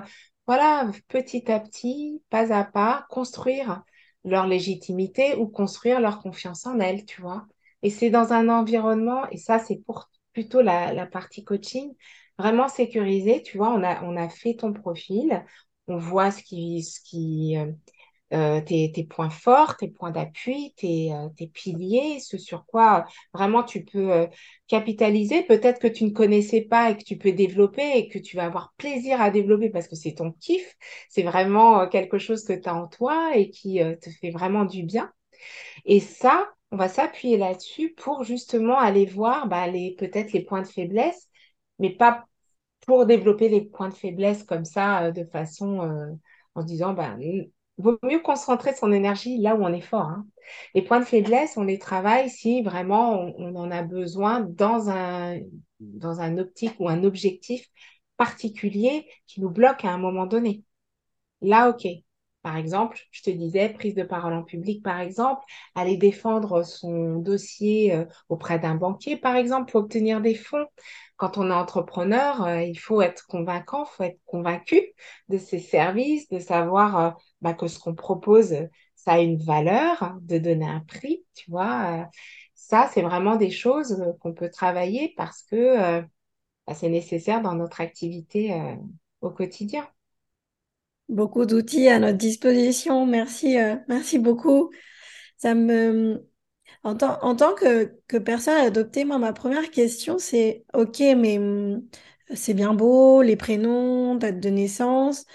voilà, 0.47 0.91
petit 1.09 1.51
à 1.51 1.61
petit, 1.61 2.23
pas 2.31 2.53
à 2.53 2.65
pas, 2.65 3.07
construire 3.11 3.83
leur 4.25 4.47
légitimité 4.47 5.35
ou 5.37 5.47
construire 5.49 6.01
leur 6.01 6.21
confiance 6.21 6.67
en 6.67 6.79
elles, 6.81 7.05
tu 7.07 7.21
vois. 7.21 7.47
Et 7.85 7.91
c'est 7.91 8.11
dans 8.11 8.33
un 8.33 8.49
environnement, 8.49 9.29
et 9.31 9.37
ça, 9.37 9.59
c'est 9.61 9.77
pour 9.77 10.09
plutôt 10.33 10.63
la, 10.63 11.07
partie 11.07 11.45
coaching, 11.45 11.95
vraiment 12.39 12.69
sécurisé. 12.69 13.43
Tu 13.43 13.59
vois, 13.59 13.71
on 13.71 13.85
a, 13.85 14.03
on 14.05 14.17
a 14.17 14.29
fait 14.31 14.55
ton 14.55 14.73
profil, 14.73 15.45
on 15.87 15.99
voit 15.99 16.31
ce 16.31 16.43
qui, 16.43 16.83
ce 16.83 17.01
qui, 17.03 17.59
euh, 17.59 17.71
euh, 18.33 18.61
tes, 18.63 18.91
tes 18.91 19.05
points 19.05 19.31
forts, 19.31 19.77
tes 19.77 19.89
points 19.89 20.11
d'appui, 20.11 20.73
tes, 20.79 21.13
euh, 21.13 21.29
tes 21.37 21.47
piliers, 21.47 22.21
ce 22.21 22.39
sur 22.39 22.65
quoi 22.67 23.05
vraiment 23.35 23.63
tu 23.63 23.85
peux 23.85 24.29
capitaliser. 24.67 25.43
Peut-être 25.43 25.79
que 25.79 25.87
tu 25.87 26.05
ne 26.05 26.11
connaissais 26.11 26.63
pas 26.63 26.91
et 26.91 26.97
que 26.97 27.05
tu 27.05 27.19
peux 27.19 27.33
développer 27.33 27.99
et 27.99 28.09
que 28.09 28.19
tu 28.19 28.37
vas 28.37 28.47
avoir 28.47 28.73
plaisir 28.79 29.21
à 29.21 29.31
développer 29.31 29.69
parce 29.71 29.89
que 29.89 29.97
c'est 29.97 30.15
ton 30.15 30.33
kiff. 30.33 30.75
C'est 31.11 31.23
vraiment 31.23 31.87
quelque 31.89 32.19
chose 32.19 32.45
que 32.45 32.55
tu 32.55 32.69
as 32.69 32.75
en 32.75 32.89
toi 32.89 33.37
et 33.37 33.51
qui 33.51 33.79
te 34.01 34.11
fait 34.11 34.31
vraiment 34.31 34.65
du 34.65 34.85
bien. 34.85 35.13
Et 35.85 36.01
ça, 36.01 36.49
on 36.75 36.77
va 36.77 36.89
s'appuyer 36.89 37.39
là-dessus 37.39 37.95
pour 37.97 38.25
justement 38.25 38.77
aller 38.77 39.07
voir 39.07 39.47
bah, 39.47 39.67
peut-être 39.97 40.33
les 40.33 40.45
points 40.45 40.63
de 40.63 40.67
faiblesse, 40.67 41.29
mais 41.79 41.91
pas 41.91 42.27
pour 42.85 43.07
développer 43.07 43.49
les 43.49 43.61
points 43.61 43.91
de 43.91 43.95
faiblesse 43.95 44.43
comme 44.43 44.65
ça, 44.65 45.05
euh, 45.05 45.13
de 45.13 45.25
façon 45.25 45.83
euh, 45.83 46.11
en 46.57 46.63
se 46.63 46.67
disant, 46.67 46.93
bah, 46.93 47.17
vaut 47.79 47.97
mieux 48.03 48.19
concentrer 48.19 48.75
son 48.75 48.91
énergie 48.93 49.39
là 49.39 49.55
où 49.55 49.63
on 49.63 49.73
est 49.73 49.81
fort. 49.81 50.03
hein. 50.03 50.27
Les 50.75 50.83
points 50.83 50.99
de 50.99 51.05
faiblesse, 51.05 51.57
on 51.57 51.63
les 51.63 51.79
travaille 51.79 52.29
si 52.29 52.63
vraiment 52.63 53.21
on, 53.39 53.55
en 53.55 53.71
a 53.71 53.83
besoin 53.85 54.41
dans 54.41 54.91
un, 54.91 55.39
dans 55.79 56.39
optique 56.39 56.75
ou 56.81 56.89
un 56.89 57.05
objectif 57.05 57.69
particulier 58.17 59.07
qui 59.29 59.41
nous 59.41 59.51
bloque 59.51 59.85
à 59.85 59.93
un 59.93 59.99
moment 59.99 60.27
donné. 60.27 60.65
Là, 61.41 61.71
OK. 61.71 61.87
Par 62.45 62.59
exemple, 62.59 63.01
je 63.11 63.23
te 63.23 63.31
disais, 63.31 63.71
prise 63.71 63.95
de 63.95 64.03
parole 64.03 64.35
en 64.35 64.43
public, 64.43 64.83
par 64.83 65.01
exemple, 65.01 65.43
aller 65.75 65.97
défendre 65.97 66.63
son 66.63 67.17
dossier 67.17 67.95
euh, 67.95 68.05
auprès 68.29 68.59
d'un 68.59 68.75
banquier, 68.75 69.17
par 69.17 69.35
exemple, 69.35 69.73
pour 69.73 69.81
obtenir 69.81 70.21
des 70.21 70.35
fonds. 70.35 70.67
Quand 71.17 71.39
on 71.39 71.49
est 71.51 71.55
entrepreneur, 71.55 72.45
euh, 72.45 72.61
il 72.61 72.79
faut 72.79 73.01
être 73.01 73.27
convaincant, 73.29 73.85
il 73.85 73.97
faut 73.97 74.03
être 74.05 74.21
convaincu 74.27 74.83
de 75.31 75.39
ses 75.39 75.59
services, 75.59 76.29
de 76.29 76.39
savoir 76.39 76.99
euh, 76.99 77.11
bah, 77.41 77.55
que 77.55 77.67
ce 77.67 77.79
qu'on 77.79 77.95
propose, 77.95 78.55
ça 78.95 79.13
a 79.13 79.21
une 79.21 79.39
valeur, 79.43 80.15
de 80.21 80.37
donner 80.37 80.67
un 80.69 80.81
prix, 80.81 81.25
tu 81.35 81.51
vois. 81.51 82.09
ça, 82.55 82.91
c'est 82.93 83.03
vraiment 83.03 83.37
des 83.37 83.51
choses 83.51 84.05
qu'on 84.21 84.35
peut 84.35 84.51
travailler 84.51 85.15
parce 85.17 85.43
que 85.43 86.03
bah, 86.67 86.75
c'est 86.75 86.89
nécessaire 86.91 87.43
dans 87.43 87.55
notre 87.55 87.81
activité 87.81 88.77
au 89.23 89.31
quotidien. 89.31 89.87
Beaucoup 91.15 91.47
d'outils 91.47 91.89
à 91.89 92.01
notre 92.01 92.19
disposition. 92.19 93.07
Merci, 93.07 93.59
euh, 93.59 93.77
merci 93.89 94.19
beaucoup. 94.19 94.71
Ça 95.39 95.55
me, 95.55 96.27
en 96.85 96.97
tant, 96.97 97.19
en 97.23 97.37
tant 97.37 97.55
que, 97.55 98.01
que 98.09 98.19
personne 98.19 98.57
adoptée, 98.67 99.05
moi, 99.05 99.19
ma 99.19 99.33
première 99.33 99.71
question, 99.71 100.19
c'est, 100.19 100.65
OK, 100.75 101.01
mais 101.01 101.39
hum, 101.39 101.87
c'est 102.35 102.55
bien 102.55 102.75
beau, 102.75 103.23
les 103.23 103.37
prénoms, 103.37 104.17
date 104.17 104.41
de 104.41 104.51
naissance, 104.51 105.27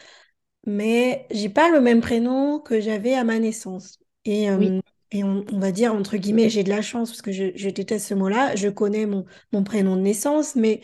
mais 0.68 1.28
j'ai 1.32 1.50
pas 1.50 1.70
le 1.72 1.82
même 1.82 2.02
prénom 2.02 2.60
que 2.60 2.82
j'avais 2.82 3.16
à 3.16 3.24
ma 3.24 3.40
naissance. 3.40 4.00
Et 4.26 4.50
Oui. 4.56 4.74
euh, 4.74 4.80
et 5.12 5.24
on, 5.24 5.46
on 5.52 5.60
va 5.60 5.72
dire 5.72 5.94
entre 5.96 6.18
guillemets, 6.18 6.50
j'ai 6.50 6.64
de 6.64 6.70
la 6.70 6.82
chance 6.84 7.12
parce 7.12 7.22
que 7.24 7.32
je, 7.32 7.52
je 7.56 7.70
déteste 7.70 8.08
ce 8.10 8.14
mot-là, 8.16 8.56
je 8.56 8.70
connais 8.70 9.06
mon, 9.08 9.26
mon 9.54 9.64
prénom 9.64 9.96
de 9.98 10.02
naissance, 10.02 10.56
mais 10.56 10.82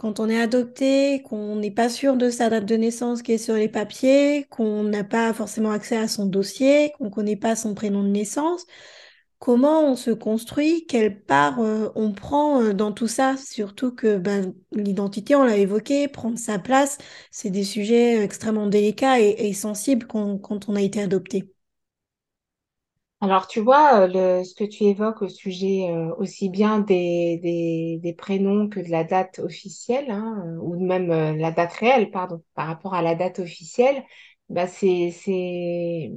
quand 0.00 0.18
on 0.18 0.30
est 0.30 0.40
adopté, 0.40 1.22
qu'on 1.22 1.56
n'est 1.56 1.70
pas 1.70 1.90
sûr 1.90 2.16
de 2.16 2.30
sa 2.30 2.48
date 2.48 2.64
de 2.64 2.74
naissance 2.76 3.22
qui 3.22 3.32
est 3.32 3.38
sur 3.38 3.54
les 3.54 3.68
papiers, 3.68 4.46
qu'on 4.50 4.82
n'a 4.84 5.04
pas 5.04 5.34
forcément 5.34 5.72
accès 5.72 5.96
à 5.98 6.08
son 6.08 6.24
dossier, 6.26 6.92
qu'on 6.98 7.06
ne 7.06 7.10
connaît 7.10 7.36
pas 7.36 7.54
son 7.54 7.74
prénom 7.74 8.02
de 8.02 8.08
naissance, 8.08 8.66
comment 9.38 9.82
on 9.84 9.96
se 9.96 10.10
construit, 10.10 10.86
quelle 10.86 11.22
part 11.22 11.60
euh, 11.60 11.90
on 11.96 12.12
prend 12.12 12.62
euh, 12.62 12.72
dans 12.74 12.92
tout 12.92 13.08
ça, 13.08 13.36
surtout 13.36 13.94
que 13.94 14.16
ben, 14.18 14.54
l'identité, 14.72 15.34
on 15.36 15.44
l'a 15.44 15.58
évoqué, 15.58 16.08
prendre 16.08 16.38
sa 16.38 16.58
place, 16.58 16.98
c'est 17.30 17.50
des 17.50 17.64
sujets 17.64 18.22
extrêmement 18.24 18.68
délicats 18.68 19.20
et, 19.20 19.52
sensibles 19.52 20.06
quand 20.06 20.68
on 20.68 20.76
a 20.76 20.82
été 20.82 21.02
adopté. 21.02 21.52
Alors, 23.22 23.46
tu 23.48 23.60
vois, 23.60 24.00
euh, 24.02 24.38
le, 24.40 24.44
ce 24.44 24.54
que 24.54 24.64
tu 24.64 24.84
évoques 24.84 25.20
au 25.22 25.28
sujet 25.28 25.90
euh, 25.90 26.14
aussi 26.16 26.48
bien 26.48 26.80
des, 26.80 27.38
des, 28.02 28.12
prénoms 28.14 28.68
que 28.68 28.80
de 28.80 28.88
la 28.88 29.04
date 29.04 29.40
officielle, 29.40 30.10
hein, 30.10 30.42
euh, 30.46 30.56
ou 30.62 30.82
même 30.82 31.08
la 31.38 31.50
date 31.50 31.72
réelle, 31.74 32.10
pardon, 32.10 32.42
par 32.54 32.66
rapport 32.66 32.94
à 32.94 33.02
la 33.02 33.14
date 33.14 33.38
officielle, 33.38 34.02
bah 34.48 34.66
c'est, 34.66 35.10
c'est... 35.10 36.12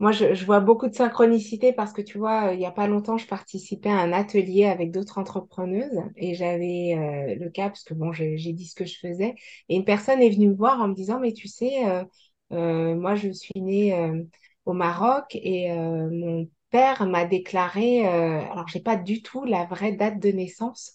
Moi, 0.00 0.10
je, 0.12 0.44
vois 0.44 0.58
beaucoup 0.60 0.88
de 0.88 0.94
synchronicité 0.94 1.72
parce 1.72 1.92
que, 1.92 2.02
tu 2.02 2.18
vois, 2.18 2.50
il 2.52 2.58
n'y 2.58 2.66
a 2.66 2.72
pas 2.72 2.88
longtemps, 2.88 3.18
je 3.18 3.26
participais 3.28 3.88
à 3.90 3.98
un 4.00 4.12
atelier 4.12 4.64
avec 4.66 4.90
d'autres 4.90 5.18
entrepreneuses 5.18 6.00
et 6.16 6.34
j'avais 6.34 7.36
le 7.38 7.50
cas, 7.50 7.68
parce 7.68 7.84
que, 7.84 7.94
bon, 7.94 8.12
j'ai 8.12 8.52
dit 8.52 8.66
ce 8.66 8.74
que 8.74 8.84
je 8.84 8.98
faisais, 8.98 9.34
et 9.68 9.76
une 9.76 9.84
personne 9.84 10.20
est 10.20 10.30
venue 10.30 10.48
me 10.48 10.54
voir 10.56 10.80
en 10.80 10.88
me 10.88 10.94
disant, 10.94 11.20
mais 11.20 11.32
tu 11.32 11.46
sais, 11.46 11.84
moi, 12.50 13.14
je 13.14 13.30
suis 13.30 13.60
née 13.62 13.92
au 14.64 14.72
Maroc 14.72 15.26
et 15.34 15.70
euh, 15.72 16.08
mon 16.10 16.48
père 16.70 17.06
m'a 17.06 17.24
déclaré, 17.24 18.06
euh, 18.06 18.40
alors 18.50 18.68
j'ai 18.68 18.80
pas 18.80 18.96
du 18.96 19.22
tout 19.22 19.44
la 19.44 19.64
vraie 19.66 19.92
date 19.92 20.18
de 20.20 20.30
naissance 20.30 20.94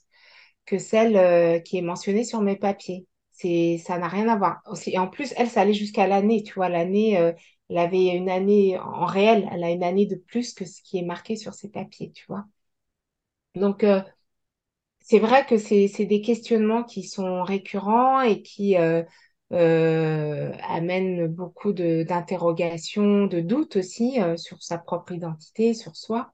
que 0.65 0.77
celle 0.77 1.17
euh, 1.17 1.59
qui 1.59 1.77
est 1.77 1.81
mentionnée 1.81 2.23
sur 2.23 2.41
mes 2.41 2.55
papiers. 2.57 3.07
C'est, 3.31 3.77
ça 3.85 3.97
n'a 3.99 4.07
rien 4.07 4.27
à 4.29 4.37
voir. 4.37 4.61
Et 4.87 4.97
en 4.99 5.07
plus, 5.07 5.33
elle, 5.37 5.49
ça 5.49 5.61
allait 5.61 5.73
jusqu'à 5.73 6.07
l'année, 6.07 6.43
tu 6.43 6.53
vois, 6.55 6.69
l'année, 6.69 7.17
euh, 7.19 7.33
elle 7.69 7.77
avait 7.79 8.07
une 8.15 8.29
année 8.29 8.77
en 8.79 9.05
réel, 9.05 9.47
elle 9.53 9.63
a 9.63 9.71
une 9.71 9.83
année 9.83 10.05
de 10.07 10.15
plus 10.15 10.53
que 10.53 10.65
ce 10.65 10.81
qui 10.81 10.97
est 10.99 11.03
marqué 11.03 11.35
sur 11.35 11.53
ses 11.53 11.69
papiers, 11.69 12.11
tu 12.11 12.25
vois. 12.27 12.45
Donc, 13.55 13.83
c'est 14.99 15.19
vrai 15.19 15.45
que 15.45 15.57
c'est 15.57 15.87
c'est 15.87 16.05
des 16.05 16.21
questionnements 16.21 16.83
qui 16.83 17.03
sont 17.03 17.43
récurrents 17.43 18.21
et 18.21 18.41
qui 18.41 18.75
euh, 19.53 20.51
amènent 20.67 21.27
beaucoup 21.27 21.71
d'interrogations, 21.71 23.27
de 23.27 23.39
doutes 23.39 23.77
aussi 23.77 24.21
euh, 24.21 24.35
sur 24.35 24.61
sa 24.61 24.77
propre 24.77 25.13
identité, 25.13 25.73
sur 25.73 25.95
soi. 25.95 26.33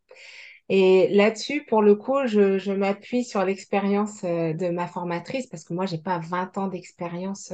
Et 0.69 1.09
là-dessus, 1.09 1.63
pour 1.65 1.83
le 1.83 1.95
coup, 1.95 2.25
je, 2.25 2.57
je 2.57 2.71
m'appuie 2.71 3.23
sur 3.23 3.45
l'expérience 3.45 4.23
euh, 4.23 4.53
de 4.53 4.69
ma 4.69 4.87
formatrice 4.87 5.47
parce 5.47 5.63
que 5.63 5.73
moi, 5.73 5.85
j'ai 5.85 5.99
pas 5.99 6.19
20 6.19 6.57
ans 6.57 6.67
d'expérience 6.67 7.53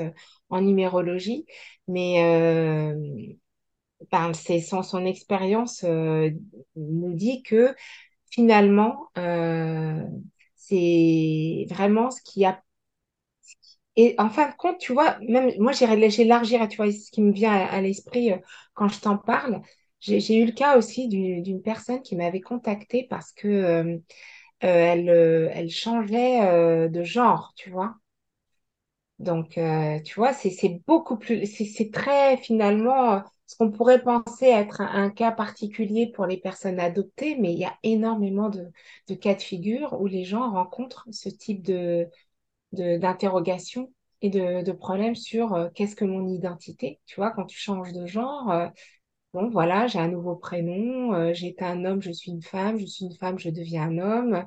en 0.49 0.61
numérologie, 0.61 1.45
mais 1.87 2.93
ben, 4.11 4.33
c'est 4.33 4.61
son, 4.61 5.05
expérience 5.05 5.83
nous 5.83 7.13
dit 7.13 7.43
que 7.43 7.75
finalement, 8.31 9.09
c'est 10.55 11.65
vraiment 11.69 12.11
ce 12.11 12.21
qui 12.21 12.45
a 12.45 12.61
et 14.01 14.15
en 14.19 14.29
fin 14.29 14.49
de 14.49 14.55
compte, 14.55 14.77
tu 14.79 14.93
vois, 14.93 15.17
même 15.19 15.51
moi, 15.59 15.71
j'élargirais, 15.73 16.67
tu 16.67 16.77
vois, 16.77 16.91
ce 16.91 17.11
qui 17.11 17.21
me 17.21 17.31
vient 17.31 17.53
à, 17.53 17.81
l'esprit 17.81 18.31
euh, 18.33 18.37
quand 18.73 18.87
je 18.89 18.99
t'en 19.01 19.17
parle. 19.17 19.61
J'ai 20.01 20.37
eu 20.41 20.45
le 20.45 20.53
cas 20.53 20.77
aussi 20.77 21.09
d'une 21.09 21.61
personne 21.61 22.01
qui 22.01 22.15
m'avait 22.15 22.39
contactée 22.41 23.05
parce 23.09 23.33
que 23.33 23.47
euh, 23.49 23.83
euh, 23.93 23.99
elle, 24.63 25.09
elle 25.53 25.69
changeait 25.69 26.89
de 26.89 27.03
genre, 27.03 27.53
tu 27.57 27.69
vois. 27.71 27.95
Donc, 29.19 29.59
tu 30.05 30.15
vois, 30.15 30.33
c'est 30.33 30.81
beaucoup 30.87 31.17
plus, 31.17 31.45
c'est 31.45 31.91
très 31.91 32.37
finalement 32.37 33.21
ce 33.47 33.55
qu'on 33.57 33.71
pourrait 33.71 34.01
penser 34.03 34.45
être 34.45 34.79
un, 34.81 35.03
un 35.05 35.09
cas 35.09 35.31
particulier 35.31 36.07
pour 36.11 36.25
les 36.25 36.37
personnes 36.37 36.79
adoptées, 36.79 37.35
mais 37.35 37.51
il 37.53 37.59
y 37.59 37.65
a 37.65 37.75
énormément 37.83 38.49
de, 38.49 38.71
de 39.07 39.15
cas 39.15 39.33
de 39.35 39.41
figure 39.41 39.99
où 39.99 40.07
les 40.07 40.23
gens 40.23 40.51
rencontrent 40.51 41.05
ce 41.11 41.27
type 41.29 41.63
de- 41.63 42.07
d'interrogations 42.71 43.91
et 44.21 44.29
de, 44.29 44.63
de 44.63 44.71
problèmes 44.71 45.15
sur 45.15 45.53
euh, 45.53 45.69
qu'est-ce 45.73 45.95
que 45.95 46.05
mon 46.05 46.27
identité. 46.27 46.99
Tu 47.05 47.15
vois, 47.15 47.31
quand 47.31 47.45
tu 47.45 47.57
changes 47.57 47.93
de 47.93 48.05
genre, 48.05 48.51
euh, 48.51 48.67
bon, 49.33 49.49
voilà, 49.49 49.87
j'ai 49.87 49.99
un 49.99 50.09
nouveau 50.09 50.35
prénom, 50.35 51.13
euh, 51.13 51.33
j'étais 51.33 51.65
un 51.65 51.85
homme, 51.85 52.01
je 52.01 52.11
suis 52.11 52.31
une 52.31 52.43
femme, 52.43 52.77
je 52.79 52.85
suis 52.85 53.05
une 53.05 53.15
femme, 53.15 53.39
je 53.39 53.49
deviens 53.49 53.83
un 53.89 53.97
homme. 53.99 54.45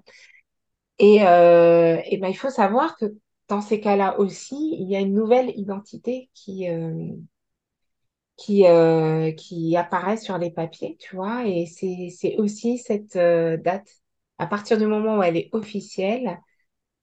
Et, 0.99 1.17
et 1.17 2.19
ben, 2.19 2.29
il 2.29 2.37
faut 2.37 2.50
savoir 2.50 2.97
que 2.97 3.07
dans 3.49 3.61
ces 3.61 3.81
cas-là 3.81 4.19
aussi, 4.21 4.76
il 4.79 4.88
y 4.88 4.95
a 4.97 5.00
une 5.00 5.14
nouvelle 5.14 5.50
identité 5.59 6.31
qui, 6.33 6.67
qui, 8.37 8.64
qui 9.37 9.76
apparaît 9.76 10.17
sur 10.17 10.38
les 10.38 10.50
papiers, 10.50 10.97
tu 11.00 11.17
vois, 11.17 11.47
et 11.47 11.67
c'est, 11.67 12.37
aussi 12.38 12.79
cette 12.79 13.17
date. 13.17 13.88
À 14.38 14.47
partir 14.47 14.79
du 14.79 14.87
moment 14.87 15.19
où 15.19 15.23
elle 15.23 15.37
est 15.37 15.49
officielle, 15.52 16.41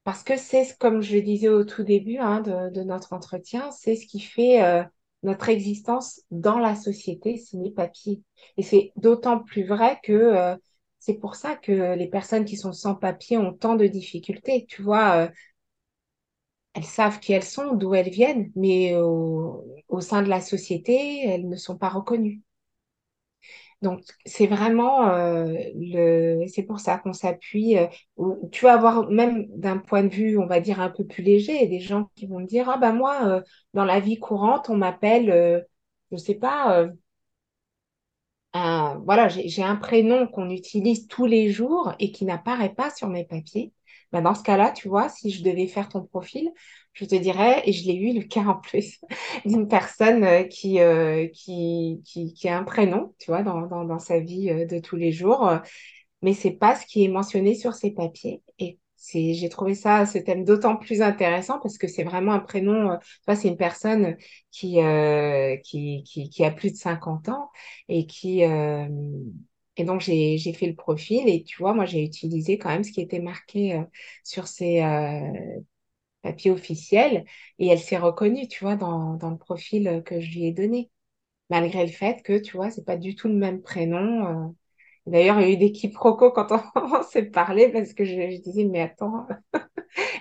Parce 0.10 0.24
que 0.24 0.38
c'est, 0.38 0.66
ce- 0.66 0.76
comme 0.76 1.02
je 1.04 1.18
disais 1.20 1.50
au 1.50 1.64
tout 1.64 1.84
début 1.84 2.18
hein, 2.18 2.42
de, 2.42 2.72
de 2.72 2.82
notre 2.84 3.14
entretien, 3.14 3.70
c'est 3.72 3.96
ce 3.96 4.08
qui 4.08 4.20
fait 4.20 4.64
euh, 4.64 4.84
notre 5.22 5.50
existence 5.50 6.22
dans 6.32 6.58
la 6.58 6.76
société, 6.76 7.38
c'est 7.38 7.58
les 7.58 7.70
papiers. 7.70 8.24
Et 8.58 8.64
c'est 8.64 8.92
d'autant 8.96 9.38
plus 9.40 9.66
vrai 9.68 10.00
que 10.04 10.12
euh, 10.14 10.56
c'est 10.98 11.14
pour 11.20 11.36
ça 11.36 11.56
que 11.56 11.94
les 11.96 12.08
personnes 12.08 12.46
qui 12.46 12.58
sont 12.58 12.74
sans 12.74 12.96
papier 12.96 13.38
ont 13.38 13.54
tant 13.54 13.76
de 13.76 13.86
difficultés. 13.86 14.66
Tu 14.68 14.82
vois, 14.82 15.28
euh, 15.28 15.30
elles 16.74 16.84
savent 16.86 17.20
qui 17.20 17.32
elles 17.34 17.44
sont, 17.44 17.76
d'où 17.76 17.94
elles 17.96 18.10
viennent, 18.10 18.52
mais 18.56 18.96
au, 18.96 19.64
au 19.88 20.02
sein 20.02 20.22
de 20.24 20.30
la 20.30 20.42
société, 20.42 21.22
elles 21.28 21.48
ne 21.48 21.56
sont 21.58 21.78
pas 21.78 21.90
reconnues. 21.90 22.42
Donc, 23.82 24.02
c'est 24.26 24.48
vraiment 24.48 25.08
euh, 25.10 25.54
le, 25.76 26.46
c'est 26.48 26.64
pour 26.64 26.80
ça 26.82 26.98
qu'on 26.98 27.14
s'appuie. 27.14 27.78
euh, 27.78 27.88
tu 28.52 28.66
vas 28.66 28.74
avoir 28.74 29.10
même 29.10 29.46
d'un 29.58 29.78
point 29.78 30.04
de 30.04 30.10
vue, 30.10 30.38
on 30.38 30.48
va 30.48 30.60
dire 30.60 30.82
un 30.82 30.90
peu 30.90 31.06
plus 31.06 31.24
léger, 31.24 31.66
des 31.68 31.80
gens 31.80 32.10
qui 32.16 32.28
vont 32.28 32.42
dire, 32.42 32.70
ah 32.70 32.78
ben 32.78 32.92
moi, 32.94 33.26
euh, 33.28 33.42
dans 33.74 33.86
la 33.86 34.00
vie 34.02 34.20
courante, 34.20 34.70
on 34.70 34.76
m'appelle, 34.78 35.30
euh, 35.32 35.62
je 36.12 36.18
sais 36.18 36.36
pas, 36.36 36.90
un- 38.54 39.00
voilà, 39.06 39.28
j'ai 39.30 39.64
un 39.64 39.76
prénom 39.76 40.28
qu'on 40.28 40.50
utilise 40.52 41.08
tous 41.08 41.26
les 41.26 41.52
jours 41.52 41.94
et 42.00 42.12
qui 42.12 42.26
n'apparaît 42.26 42.74
pas 42.76 42.90
sur 42.92 43.08
mes 43.10 43.26
papiers. 43.26 43.74
Ben 44.12 44.22
dans 44.24 44.34
ce 44.36 44.44
cas-là, 44.44 44.72
tu 44.72 44.88
vois, 44.90 45.08
si 45.10 45.30
je 45.32 45.44
devais 45.44 45.68
faire 45.68 45.88
ton 45.90 46.04
profil, 46.04 46.50
je 46.94 47.06
te 47.06 47.16
dirais, 47.16 47.62
et 47.66 47.74
je 47.74 47.86
l'ai 47.88 47.94
eu 47.96 48.14
le 48.20 48.24
cas 48.26 48.42
en 48.42 48.56
plus, 48.56 49.00
d'une 49.46 49.68
personne 49.68 50.24
euh, 50.24 50.44
qui, 50.44 50.80
euh, 50.80 51.28
qui, 51.34 52.02
qui, 52.06 52.34
qui 52.34 52.50
a 52.50 52.58
un 52.58 52.64
prénom, 52.64 53.14
tu 53.20 53.32
vois, 53.32 53.44
dans, 53.44 53.62
dans, 53.68 53.86
dans 53.86 54.00
sa 54.00 54.20
vie 54.20 54.50
euh, 54.50 54.66
de 54.66 54.80
tous 54.80 54.96
les 54.96 55.12
jours, 55.12 55.48
euh, 55.48 55.60
mais 56.22 56.34
c'est 56.34 56.52
pas 56.52 56.76
ce 56.76 56.86
qui 56.86 57.04
est 57.06 57.08
mentionné 57.08 57.56
sur 57.56 57.74
ses 57.74 57.92
papiers. 57.92 58.42
Et 58.60 58.80
j'ai 59.14 59.50
trouvé 59.50 59.76
ça, 59.76 60.06
ce 60.06 60.18
thème 60.18 60.44
d'autant 60.44 60.76
plus 60.76 61.02
intéressant 61.02 61.60
parce 61.60 61.78
que 61.78 61.88
c'est 61.88 62.04
vraiment 62.04 62.34
un 62.34 62.40
prénom, 62.40 62.92
euh, 62.92 63.36
c'est 63.36 63.48
une 63.48 63.58
personne 63.58 64.18
qui, 64.52 64.82
euh, 64.82 65.56
qui, 65.64 66.04
qui, 66.04 66.30
qui 66.30 66.44
a 66.46 66.52
plus 66.52 66.72
de 66.72 66.76
50 66.78 67.30
ans 67.30 67.50
et 67.88 68.06
qui, 68.06 68.44
euh, 68.44 68.88
et 69.80 69.84
donc 69.86 70.02
j'ai, 70.02 70.38
fait 70.54 70.68
le 70.68 70.76
profil 70.76 71.28
et 71.30 71.44
tu 71.44 71.58
vois, 71.60 71.74
moi 71.74 71.86
j'ai 71.86 72.04
utilisé 72.04 72.58
quand 72.58 72.70
même 72.70 72.84
ce 72.84 72.92
qui 72.92 73.02
était 73.02 73.20
marqué 73.20 73.76
euh, 73.76 73.84
sur 74.24 74.48
ses 74.48 74.82
euh, 74.84 75.32
papiers 76.22 76.52
officiels 76.52 77.26
et 77.60 77.68
elle 77.68 77.80
s'est 77.80 77.98
reconnue, 77.98 78.48
tu 78.48 78.64
vois, 78.64 78.76
dans, 78.76 79.16
dans 79.16 79.30
le 79.32 79.38
profil 79.38 80.04
que 80.06 80.20
je 80.22 80.32
lui 80.32 80.46
ai 80.46 80.52
donné, 80.54 80.92
malgré 81.50 81.86
le 81.86 81.92
fait 81.92 82.24
que, 82.24 82.40
tu 82.40 82.58
vois, 82.58 82.72
c'est 82.72 82.86
pas 82.86 82.98
du 82.98 83.16
tout 83.16 83.28
le 83.30 83.36
même 83.36 83.62
prénom. 83.62 84.48
euh, 84.50 84.50
D'ailleurs, 85.08 85.40
il 85.42 85.50
y 85.50 85.52
a 85.52 85.54
eu 85.56 85.58
des 85.58 85.72
quiproquos 85.74 86.32
quand 86.32 86.50
on, 86.76 87.04
s'est 87.12 87.26
parlé 87.26 87.70
parce 87.72 87.94
que 87.94 88.06
je 88.06 88.42
disais, 88.42 88.66
mais 88.66 88.82
attends, 88.82 89.28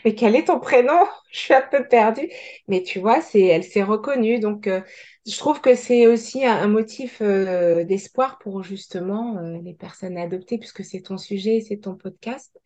mais 0.04 0.14
quel 0.14 0.36
est 0.36 0.44
ton 0.46 0.60
prénom? 0.60 1.06
Je 1.30 1.38
suis 1.38 1.54
un 1.54 1.62
peu 1.62 1.86
perdue. 1.86 2.30
Mais 2.68 2.82
tu 2.82 3.00
vois, 3.00 3.20
c'est, 3.20 3.42
elle 3.42 3.64
s'est 3.64 3.82
reconnue. 3.82 4.40
Donc, 4.40 4.66
euh, 4.66 4.80
je 5.26 5.36
trouve 5.38 5.60
que 5.60 5.74
c'est 5.74 6.06
aussi 6.06 6.44
un, 6.46 6.68
motif 6.68 7.20
euh, 7.20 7.84
d'espoir 7.84 8.38
pour 8.38 8.62
justement 8.62 9.38
euh, 9.38 9.58
les 9.62 9.74
personnes 9.74 10.16
adoptées, 10.16 10.58
puisque 10.58 10.84
c'est 10.84 11.02
ton 11.02 11.18
sujet, 11.18 11.60
c'est 11.60 11.78
ton 11.78 11.94
podcast, 11.96 12.58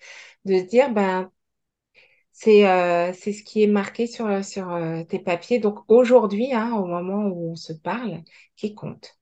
de 0.45 0.59
se 0.59 0.63
dire, 0.65 0.93
ben, 0.93 1.31
c'est 2.33 2.63
c'est 3.15 3.33
ce 3.33 3.43
qui 3.43 3.63
est 3.63 3.67
marqué 3.67 4.07
sur, 4.07 4.45
sur 4.45 4.79
tes 5.09 5.19
papiers. 5.19 5.59
Donc, 5.59 5.81
aujourd'hui, 5.89 6.53
hein, 6.55 6.73
au 6.75 6.87
moment 6.87 7.27
où 7.27 7.53
on 7.53 7.57
se 7.57 7.73
parle, 7.73 8.23
qui 8.57 8.75
compte? 8.75 9.17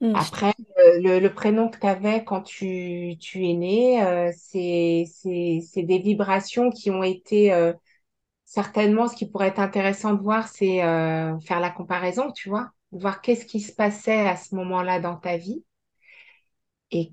Hmm, 0.00 0.14
Après, 0.14 0.54
euh, 0.78 1.00
le, 1.02 1.20
le 1.20 1.34
prénom 1.34 1.68
que 1.68 1.78
tu 1.78 1.86
avais 1.86 2.24
quand 2.24 2.42
tu, 2.42 3.16
tu 3.20 3.46
es 3.48 3.54
né, 3.54 4.02
euh, 4.04 4.32
c'est 4.36 5.04
des 5.82 5.98
vibrations 5.98 6.70
qui 6.70 6.90
ont 6.90 7.02
été 7.02 7.52
euh, 7.52 7.72
certainement, 8.46 9.08
ce 9.08 9.16
qui 9.16 9.28
pourrait 9.30 9.48
être 9.48 9.60
intéressant 9.60 10.14
de 10.14 10.22
voir, 10.22 10.48
c'est 10.48 10.84
euh, 10.84 11.38
faire 11.40 11.60
la 11.60 11.70
comparaison, 11.70 12.32
tu 12.32 12.48
vois, 12.50 12.70
voir 12.92 13.22
qu'est-ce 13.22 13.46
qui 13.46 13.60
se 13.60 13.72
passait 13.74 14.26
à 14.28 14.36
ce 14.36 14.54
moment-là 14.56 15.00
dans 15.00 15.16
ta 15.16 15.36
vie 15.38 15.64
et 16.90 17.12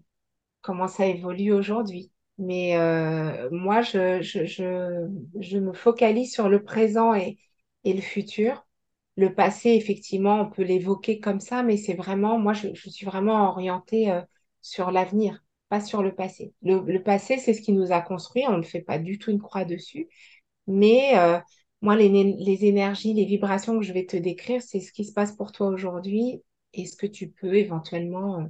comment 0.61 0.87
ça 0.87 1.07
évolue 1.07 1.53
aujourd'hui. 1.53 2.11
Mais 2.39 2.77
euh, 2.77 3.49
moi, 3.51 3.81
je, 3.83 4.21
je, 4.23 4.45
je, 4.45 5.07
je 5.41 5.59
me 5.59 5.73
focalise 5.73 6.33
sur 6.33 6.49
le 6.49 6.63
présent 6.63 7.13
et, 7.15 7.39
et 7.85 7.93
le 7.93 8.01
futur. 8.01 8.64
Le 9.17 9.33
passé, 9.33 9.69
effectivement, 9.71 10.41
on 10.41 10.49
peut 10.49 10.63
l'évoquer 10.63 11.19
comme 11.19 11.39
ça, 11.39 11.63
mais 11.63 11.77
c'est 11.77 11.93
vraiment, 11.93 12.37
moi, 12.37 12.53
je, 12.53 12.73
suis 12.73 13.05
vraiment 13.05 13.49
orientée 13.49 14.11
euh, 14.11 14.21
sur 14.61 14.91
l'avenir, 14.91 15.41
pas 15.69 15.79
sur 15.79 16.03
le 16.03 16.13
passé. 16.13 16.53
Le, 16.61 16.99
passé, 16.99 17.37
c'est 17.37 17.53
ce 17.53 17.61
qui 17.61 17.71
nous 17.71 17.91
a 17.93 18.01
construit, 18.01 18.43
on 18.47 18.57
ne 18.57 18.63
fait 18.63 18.81
pas 18.81 18.99
du 18.99 19.17
tout 19.17 19.31
une 19.31 19.41
croix 19.41 19.63
dessus. 19.65 20.09
Mais 20.67 21.17
euh, 21.17 21.39
moi, 21.81 21.95
les, 21.95 22.65
énergies, 22.65 23.13
les 23.13 23.25
vibrations 23.25 23.79
que 23.79 23.85
je 23.85 23.93
vais 23.93 24.05
te 24.05 24.17
décrire, 24.17 24.61
c'est 24.61 24.81
ce 24.81 24.91
qui 24.91 25.05
se 25.05 25.13
passe 25.13 25.33
pour 25.33 25.51
toi 25.53 25.67
aujourd'hui 25.67 26.43
et 26.73 26.85
ce 26.85 26.97
que 26.97 27.07
tu 27.07 27.29
peux 27.29 27.55
éventuellement 27.55 28.49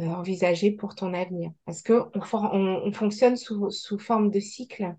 euh, 0.00 0.06
envisager 0.06 0.72
pour 0.72 0.96
ton 0.96 1.14
avenir. 1.14 1.52
Parce 1.64 1.82
qu'on 1.82 2.10
on, 2.14 2.82
on 2.86 2.92
fonctionne 2.92 3.36
sous, 3.36 3.70
sous 3.70 3.98
forme 3.98 4.30
de 4.30 4.40
cycle. 4.40 4.96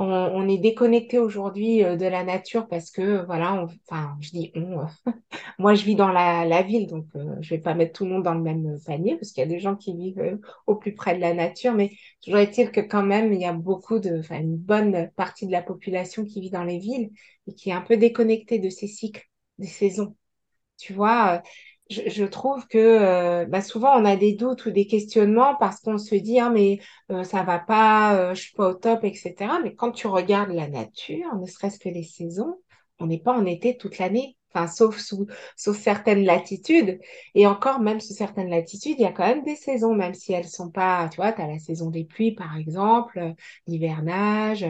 On, 0.00 0.48
est 0.48 0.58
déconnecté 0.58 1.18
aujourd'hui 1.18 1.82
euh, 1.82 1.96
de 1.96 2.06
la 2.06 2.22
nature 2.22 2.68
parce 2.68 2.92
que, 2.92 3.24
voilà, 3.26 3.64
enfin, 3.64 4.16
je 4.20 4.30
dis 4.30 4.52
on, 4.54 4.86
moi, 5.58 5.74
je 5.74 5.84
vis 5.84 5.96
dans 5.96 6.10
la, 6.12 6.44
la 6.44 6.62
ville, 6.62 6.86
donc 6.86 7.06
euh, 7.16 7.34
je 7.40 7.50
vais 7.50 7.60
pas 7.60 7.74
mettre 7.74 7.94
tout 7.94 8.04
le 8.04 8.12
monde 8.12 8.22
dans 8.22 8.34
le 8.34 8.40
même 8.40 8.78
panier 8.86 9.16
parce 9.16 9.32
qu'il 9.32 9.42
y 9.42 9.46
a 9.46 9.48
des 9.48 9.58
gens 9.58 9.74
qui 9.74 9.96
vivent 9.96 10.20
euh, 10.20 10.36
au 10.68 10.76
plus 10.76 10.94
près 10.94 11.16
de 11.16 11.20
la 11.20 11.34
nature, 11.34 11.74
mais 11.74 11.90
toujours 12.22 12.38
est-il 12.38 12.70
que 12.70 12.80
quand 12.80 13.02
même, 13.02 13.32
il 13.32 13.40
y 13.40 13.44
a 13.44 13.52
beaucoup 13.52 13.98
de, 13.98 14.20
enfin, 14.20 14.38
une 14.38 14.56
bonne 14.56 15.10
partie 15.16 15.46
de 15.46 15.52
la 15.52 15.62
population 15.62 16.24
qui 16.24 16.40
vit 16.40 16.50
dans 16.50 16.64
les 16.64 16.78
villes 16.78 17.10
et 17.48 17.54
qui 17.54 17.70
est 17.70 17.72
un 17.72 17.80
peu 17.82 17.96
déconnectée 17.96 18.60
de 18.60 18.70
ces 18.70 18.86
cycles, 18.86 19.26
des 19.58 19.66
saisons. 19.66 20.16
Tu 20.78 20.92
vois, 20.92 21.38
euh, 21.38 21.40
je, 21.90 22.24
trouve 22.24 22.66
que 22.68 22.78
euh, 22.78 23.46
bah, 23.46 23.62
souvent 23.62 23.98
on 23.98 24.04
a 24.04 24.16
des 24.16 24.34
doutes 24.34 24.66
ou 24.66 24.70
des 24.70 24.86
questionnements 24.86 25.56
parce 25.56 25.80
qu'on 25.80 25.98
se 25.98 26.14
dit, 26.14 26.38
ah, 26.38 26.50
mais 26.50 26.80
euh, 27.10 27.24
ça 27.24 27.42
va 27.42 27.58
pas, 27.58 28.14
euh, 28.16 28.34
je 28.34 28.42
suis 28.42 28.54
pas 28.54 28.68
au 28.70 28.74
top, 28.74 29.04
etc. 29.04 29.34
Mais 29.62 29.74
quand 29.74 29.92
tu 29.92 30.06
regardes 30.06 30.50
la 30.50 30.68
nature, 30.68 31.34
ne 31.36 31.46
serait-ce 31.46 31.78
que 31.78 31.88
les 31.88 32.02
saisons, 32.02 32.60
on 32.98 33.06
n'est 33.06 33.20
pas 33.20 33.32
en 33.32 33.46
été 33.46 33.76
toute 33.76 33.98
l'année. 33.98 34.36
Enfin, 34.54 34.66
sauf 34.66 34.98
sous, 34.98 35.26
sauf 35.56 35.78
certaines 35.78 36.24
latitudes. 36.24 36.98
Et 37.34 37.46
encore, 37.46 37.80
même 37.80 38.00
sous 38.00 38.14
certaines 38.14 38.48
latitudes, 38.48 38.96
il 38.98 39.02
y 39.02 39.06
a 39.06 39.12
quand 39.12 39.26
même 39.26 39.44
des 39.44 39.56
saisons, 39.56 39.94
même 39.94 40.14
si 40.14 40.32
elles 40.32 40.48
sont 40.48 40.70
pas, 40.70 41.08
tu 41.10 41.16
vois, 41.16 41.32
tu 41.32 41.42
as 41.42 41.46
la 41.46 41.58
saison 41.58 41.90
des 41.90 42.04
pluies, 42.04 42.32
par 42.34 42.56
exemple, 42.56 43.34
l'hivernage, 43.66 44.66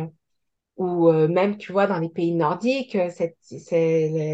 ou 0.78 1.08
euh, 1.08 1.26
même, 1.26 1.58
tu 1.58 1.72
vois, 1.72 1.88
dans 1.88 1.98
les 1.98 2.08
pays 2.08 2.32
nordiques, 2.32 2.94
euh, 2.94 3.10
c'est, 3.10 3.36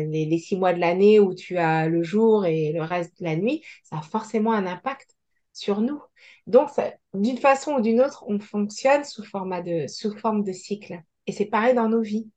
les, 0.07 0.39
six 0.39 0.57
mois 0.57 0.75
de 0.75 0.79
l'année 0.79 1.19
où 1.19 1.35
tu 1.35 1.57
as 1.57 1.89
le 1.89 2.03
jour 2.03 2.45
et 2.45 2.73
le 2.73 2.83
reste 2.83 3.19
de 3.21 3.25
la 3.25 3.35
nuit, 3.35 3.65
ça 3.83 3.99
a 3.99 4.03
forcément 4.03 4.53
un 4.53 4.67
impact 4.67 5.17
sur 5.55 5.81
nous. 5.81 6.03
Donc, 6.47 6.69
d'une 7.15 7.39
façon 7.39 7.73
ou 7.77 7.81
d'une 7.81 8.01
autre, 8.03 8.25
on 8.29 8.39
fonctionne 8.39 9.05
sous 9.05 9.25
forme 9.25 9.63
de 9.63 10.53
cycle. 10.53 11.01
Et 11.27 11.33
c'est 11.33 11.47
pareil 11.47 11.75
dans 11.75 11.89
nos 11.89 12.03
vies. 12.03 12.29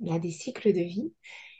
Il 0.00 0.08
y 0.08 0.16
a 0.16 0.18
des 0.18 0.32
cycles 0.32 0.72
de 0.72 0.80
vie 0.80 1.12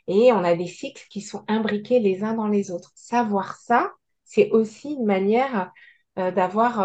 et 0.09 0.33
on 0.33 0.43
a 0.43 0.57
des 0.57 0.67
cycles 0.67 1.07
qui 1.09 1.21
sont 1.21 1.45
imbriqués 1.47 2.01
les 2.01 2.25
uns 2.25 2.35
dans 2.35 2.49
les 2.49 2.73
autres. 2.73 2.91
Savoir 2.97 3.57
ça, 3.57 3.93
c'est 4.25 4.51
aussi 4.51 4.95
une 4.95 5.07
manière 5.07 5.73
euh, 6.19 6.33
d'avoir, 6.33 6.79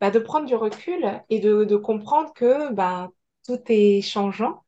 bah, 0.00 0.12
de 0.12 0.18
prendre 0.20 0.46
du 0.46 0.54
recul 0.54 1.20
et 1.28 1.40
de, 1.40 1.64
de 1.64 1.76
comprendre 1.76 2.32
que 2.34 2.72
ben, 2.72 3.10
tout 3.46 3.60
est 3.68 4.02
changeant, 4.02 4.64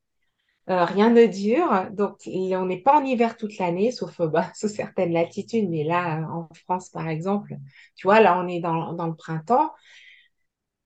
euh, 0.69 0.85
rien 0.85 1.11
ne 1.11 1.27
dure. 1.27 1.91
Donc, 1.93 2.19
on 2.27 2.67
n'est 2.67 2.81
pas 2.83 2.99
en 2.99 3.05
hiver 3.05 3.37
toute 3.37 3.57
l'année, 3.59 3.93
sauf 3.93 4.21
euh, 4.21 4.27
bah, 4.29 4.51
sous 4.55 4.69
certaines 4.69 5.13
latitudes. 5.13 5.69
Mais 5.71 5.85
là, 5.85 6.21
euh, 6.21 6.25
en 6.25 6.49
France, 6.55 6.89
par 6.91 7.09
exemple, 7.09 7.57
tu 7.95 8.07
vois, 8.07 8.21
là, 8.21 8.39
on 8.39 8.49
est 8.49 8.61
dans, 8.61 9.07
le 9.07 9.15
printemps. 9.15 9.73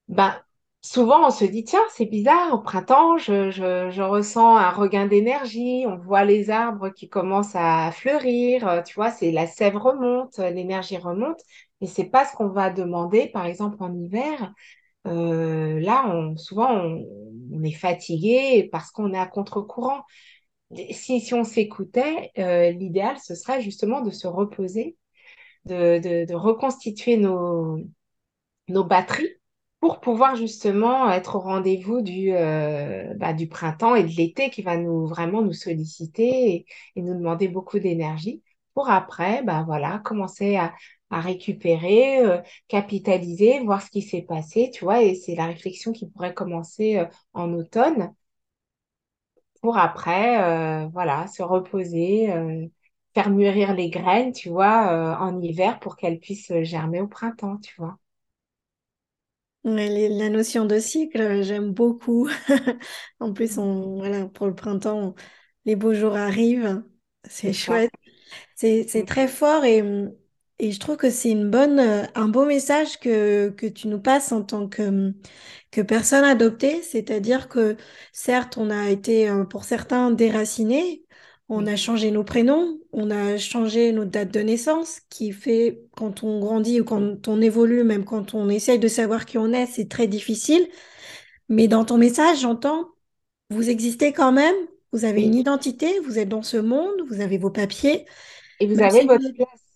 Ben, 0.08 0.34
souvent, 0.82 1.26
on 1.26 1.30
se 1.30 1.44
dit, 1.44 1.64
tiens, 1.64 1.80
c'est 1.90 2.04
bizarre, 2.06 2.52
au 2.52 2.58
printemps, 2.58 3.16
je, 3.18 4.02
ressens 4.02 4.56
un 4.56 4.70
regain 4.70 5.06
d'énergie, 5.06 5.84
on 5.86 5.96
voit 5.96 6.24
les 6.24 6.50
arbres 6.50 6.90
qui 6.90 7.08
commencent 7.08 7.54
à 7.54 7.90
fleurir, 7.92 8.82
tu 8.84 8.94
vois, 8.94 9.10
c'est 9.10 9.30
la 9.30 9.46
sève 9.46 9.76
remonte, 9.76 10.38
l'énergie 10.38 10.96
remonte, 10.98 11.40
mais 11.80 11.86
c'est 11.86 12.04
pas 12.04 12.24
ce 12.24 12.34
qu'on 12.34 12.48
va 12.48 12.70
demander, 12.70 13.28
par 13.28 13.46
exemple, 13.46 13.76
en 13.80 13.94
hiver. 13.94 14.52
Là, 15.04 16.32
souvent, 16.36 16.72
on, 16.72 17.04
on 17.52 17.62
est 17.62 17.72
fatigué 17.72 18.68
parce 18.70 18.90
qu'on 18.90 19.12
est 19.12 19.18
à 19.18 19.26
contre-courant. 19.26 20.02
Si, 20.92 21.20
si 21.20 21.34
on 21.34 21.44
s'écoutait, 21.44 22.30
euh, 22.38 22.70
l'idéal, 22.70 23.18
ce 23.18 23.34
serait 23.34 23.60
justement 23.60 24.02
de 24.02 24.10
se 24.10 24.26
reposer, 24.28 24.96
de, 25.66 26.32
reconstituer 26.34 27.16
nos, 27.16 27.78
batteries 28.68 29.28
pour 29.80 30.00
pouvoir 30.00 30.36
justement 30.36 31.10
être 31.10 31.36
au 31.36 31.40
rendez-vous 31.40 32.02
du, 32.02 32.32
euh, 32.32 33.14
bah, 33.16 33.32
du 33.32 33.48
printemps 33.48 33.94
et 33.94 34.04
de 34.04 34.14
l'été 34.16 34.50
qui 34.50 34.62
va 34.62 34.76
nous 34.76 35.06
vraiment 35.06 35.42
nous 35.42 35.52
solliciter 35.54 36.54
et, 36.54 36.66
et 36.96 37.02
nous 37.02 37.14
demander 37.14 37.48
beaucoup 37.48 37.78
d'énergie 37.78 38.42
pour 38.74 38.90
après 38.90 39.42
bah, 39.42 39.64
voilà, 39.66 40.00
commencer 40.04 40.56
à, 40.56 40.72
à 41.10 41.20
récupérer, 41.20 42.18
euh, 42.24 42.40
capitaliser, 42.68 43.60
voir 43.60 43.82
ce 43.82 43.90
qui 43.90 44.02
s'est 44.02 44.22
passé, 44.22 44.70
tu 44.72 44.84
vois, 44.84 45.02
et 45.02 45.14
c'est 45.14 45.34
la 45.34 45.46
réflexion 45.46 45.92
qui 45.92 46.08
pourrait 46.08 46.34
commencer 46.34 46.98
euh, 46.98 47.06
en 47.34 47.52
automne 47.54 48.14
pour 49.60 49.78
après 49.78 50.42
euh, 50.42 50.88
voilà, 50.88 51.26
se 51.28 51.42
reposer, 51.42 52.28
faire 53.14 53.30
mûrir 53.30 53.74
les 53.74 53.90
graines, 53.90 54.32
tu 54.32 54.48
vois, 54.48 55.18
en 55.20 55.40
hiver 55.40 55.78
pour 55.80 55.96
qu'elles 55.96 56.20
puissent 56.20 56.52
germer 56.62 57.00
au 57.00 57.08
printemps, 57.08 57.58
tu 57.58 57.74
vois. 57.78 57.98
Ouais, 59.62 60.08
la 60.08 60.30
notion 60.30 60.64
de 60.64 60.78
cycle, 60.78 61.42
j'aime 61.42 61.72
beaucoup. 61.72 62.28
En 63.20 63.32
plus, 63.34 63.58
on, 63.58 63.96
voilà, 63.98 64.26
pour 64.28 64.46
le 64.46 64.54
printemps, 64.54 65.14
les 65.66 65.76
beaux 65.76 65.92
jours 65.94 66.16
arrivent. 66.16 66.82
C'est 67.28 67.52
chouette. 67.52 67.90
C'est, 68.56 68.86
c'est 68.88 69.04
très 69.04 69.28
fort 69.28 69.64
et, 69.64 69.82
et 70.60 70.72
je 70.72 70.78
trouve 70.78 70.96
que 70.96 71.10
c'est 71.10 71.30
une 71.30 71.50
bonne, 71.50 71.80
euh, 71.80 72.04
un 72.14 72.28
beau 72.28 72.44
message 72.44 72.98
que, 73.00 73.48
que 73.50 73.66
tu 73.66 73.88
nous 73.88 74.00
passes 74.00 74.30
en 74.32 74.42
tant 74.42 74.68
que, 74.68 75.12
que 75.70 75.80
personne 75.80 76.24
adoptée. 76.24 76.82
C'est-à-dire 76.82 77.48
que 77.48 77.76
certes, 78.12 78.58
on 78.58 78.70
a 78.70 78.90
été, 78.90 79.28
euh, 79.28 79.44
pour 79.44 79.64
certains, 79.64 80.10
déracinés. 80.10 81.04
On 81.48 81.66
a 81.66 81.76
changé 81.76 82.12
nos 82.12 82.22
prénoms, 82.24 82.78
on 82.92 83.10
a 83.10 83.36
changé 83.36 83.90
notre 83.90 84.10
date 84.12 84.30
de 84.32 84.40
naissance, 84.40 85.00
qui 85.10 85.32
fait, 85.32 85.82
quand 85.96 86.22
on 86.22 86.38
grandit 86.38 86.80
ou 86.80 86.84
quand 86.84 87.26
on 87.26 87.40
évolue, 87.40 87.82
même 87.82 88.04
quand 88.04 88.34
on 88.34 88.48
essaye 88.48 88.78
de 88.78 88.86
savoir 88.86 89.26
qui 89.26 89.38
on 89.38 89.52
est, 89.52 89.66
c'est 89.66 89.88
très 89.88 90.06
difficile. 90.06 90.68
Mais 91.48 91.66
dans 91.66 91.84
ton 91.84 91.98
message, 91.98 92.40
j'entends, 92.42 92.90
vous 93.50 93.68
existez 93.68 94.12
quand 94.12 94.30
même, 94.32 94.54
vous 94.92 95.04
avez 95.04 95.22
une 95.22 95.34
identité, 95.34 95.98
vous 96.00 96.18
êtes 96.20 96.28
dans 96.28 96.42
ce 96.42 96.56
monde, 96.56 97.02
vous 97.08 97.20
avez 97.20 97.38
vos 97.38 97.50
papiers. 97.50 98.06
Et 98.60 98.66
vous 98.66 98.80
avez 98.80 99.00
si 99.00 99.06
votre 99.06 99.32
place. 99.34 99.69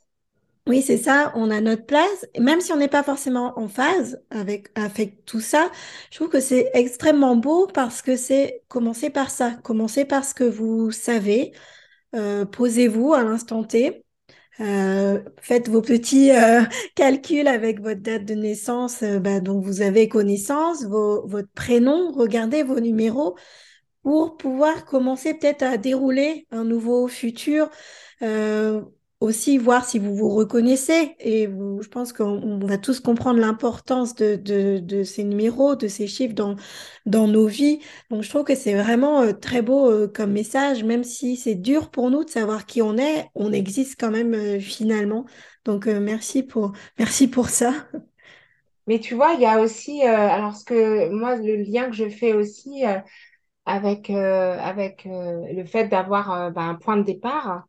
Oui, 0.66 0.80
c'est 0.80 0.96
ça, 0.96 1.30
on 1.34 1.50
a 1.50 1.60
notre 1.60 1.84
place. 1.84 2.26
Même 2.40 2.60
si 2.62 2.72
on 2.72 2.76
n'est 2.78 2.88
pas 2.88 3.02
forcément 3.02 3.58
en 3.58 3.68
phase 3.68 4.22
avec, 4.30 4.68
avec 4.74 5.26
tout 5.26 5.40
ça, 5.40 5.70
je 6.10 6.16
trouve 6.16 6.30
que 6.30 6.40
c'est 6.40 6.70
extrêmement 6.72 7.36
beau 7.36 7.66
parce 7.66 8.00
que 8.00 8.16
c'est 8.16 8.62
commencer 8.68 9.10
par 9.10 9.30
ça, 9.30 9.50
commencer 9.62 10.06
par 10.06 10.24
ce 10.24 10.32
que 10.32 10.44
vous 10.44 10.90
savez, 10.90 11.52
euh, 12.14 12.46
posez-vous 12.46 13.12
à 13.12 13.22
l'instant 13.22 13.62
T, 13.62 14.04
euh, 14.60 15.20
faites 15.42 15.68
vos 15.68 15.82
petits 15.82 16.30
euh, 16.30 16.62
calculs 16.94 17.48
avec 17.48 17.80
votre 17.82 18.00
date 18.00 18.24
de 18.24 18.34
naissance, 18.34 19.02
bah, 19.04 19.40
dont 19.40 19.60
vous 19.60 19.82
avez 19.82 20.08
connaissance, 20.08 20.84
votre 20.84 21.50
prénom, 21.54 22.10
regardez 22.12 22.62
vos 22.62 22.80
numéros 22.80 23.36
pour 24.02 24.38
pouvoir 24.38 24.86
commencer 24.86 25.34
peut-être 25.34 25.62
à 25.62 25.76
dérouler 25.76 26.46
un 26.50 26.64
nouveau 26.64 27.06
futur. 27.08 27.68
Aussi 29.24 29.58
voir 29.58 29.84
si 29.84 29.98
vous 29.98 30.14
vous 30.14 30.28
reconnaissez 30.28 31.16
et 31.18 31.46
vous, 31.46 31.80
je 31.82 31.88
pense 31.88 32.12
qu'on 32.12 32.42
on 32.42 32.58
va 32.58 32.78
tous 32.78 33.00
comprendre 33.00 33.40
l'importance 33.40 34.14
de, 34.14 34.36
de, 34.36 35.02
ces 35.02 35.24
numéros, 35.24 35.76
de 35.76 35.88
ces 35.88 36.06
chiffres 36.06 36.34
dans, 36.34 36.56
dans 37.06 37.26
nos 37.26 37.46
vies. 37.46 37.80
Donc 38.10 38.22
je 38.22 38.28
trouve 38.28 38.44
que 38.44 38.54
c'est 38.54 38.74
vraiment 38.74 39.22
euh, 39.22 39.32
très 39.32 39.62
beau 39.62 39.90
euh, 39.90 40.08
comme 40.08 40.32
message, 40.32 40.84
même 40.84 41.04
si 41.04 41.36
c'est 41.36 41.54
dur 41.54 41.90
pour 41.90 42.10
nous 42.10 42.24
de 42.24 42.30
savoir 42.30 42.66
qui 42.66 42.82
on 42.82 42.98
est, 42.98 43.26
on 43.34 43.52
existe 43.52 43.98
quand 43.98 44.10
même 44.10 44.34
euh, 44.34 44.60
finalement. 44.60 45.24
Donc 45.64 45.86
merci 45.86 46.42
pour, 46.42 46.72
merci 46.98 47.26
pour 47.26 47.48
ça. 47.48 47.72
Mais 48.86 49.00
tu 49.00 49.14
vois, 49.14 49.32
il 49.32 49.40
y 49.40 49.46
a 49.46 49.60
aussi, 49.62 50.02
alors 50.02 50.54
ce 50.54 50.64
que 50.66 51.08
moi, 51.08 51.36
le 51.36 51.56
lien 51.56 51.88
que 51.88 51.96
je 51.96 52.10
fais 52.10 52.34
aussi 52.34 52.82
avec, 53.64 54.10
avec 54.10 55.06
le 55.06 55.64
fait 55.64 55.88
d'avoir 55.88 56.52
bah, 56.52 56.60
un 56.60 56.74
point 56.74 56.98
de 56.98 57.02
départ, 57.02 57.64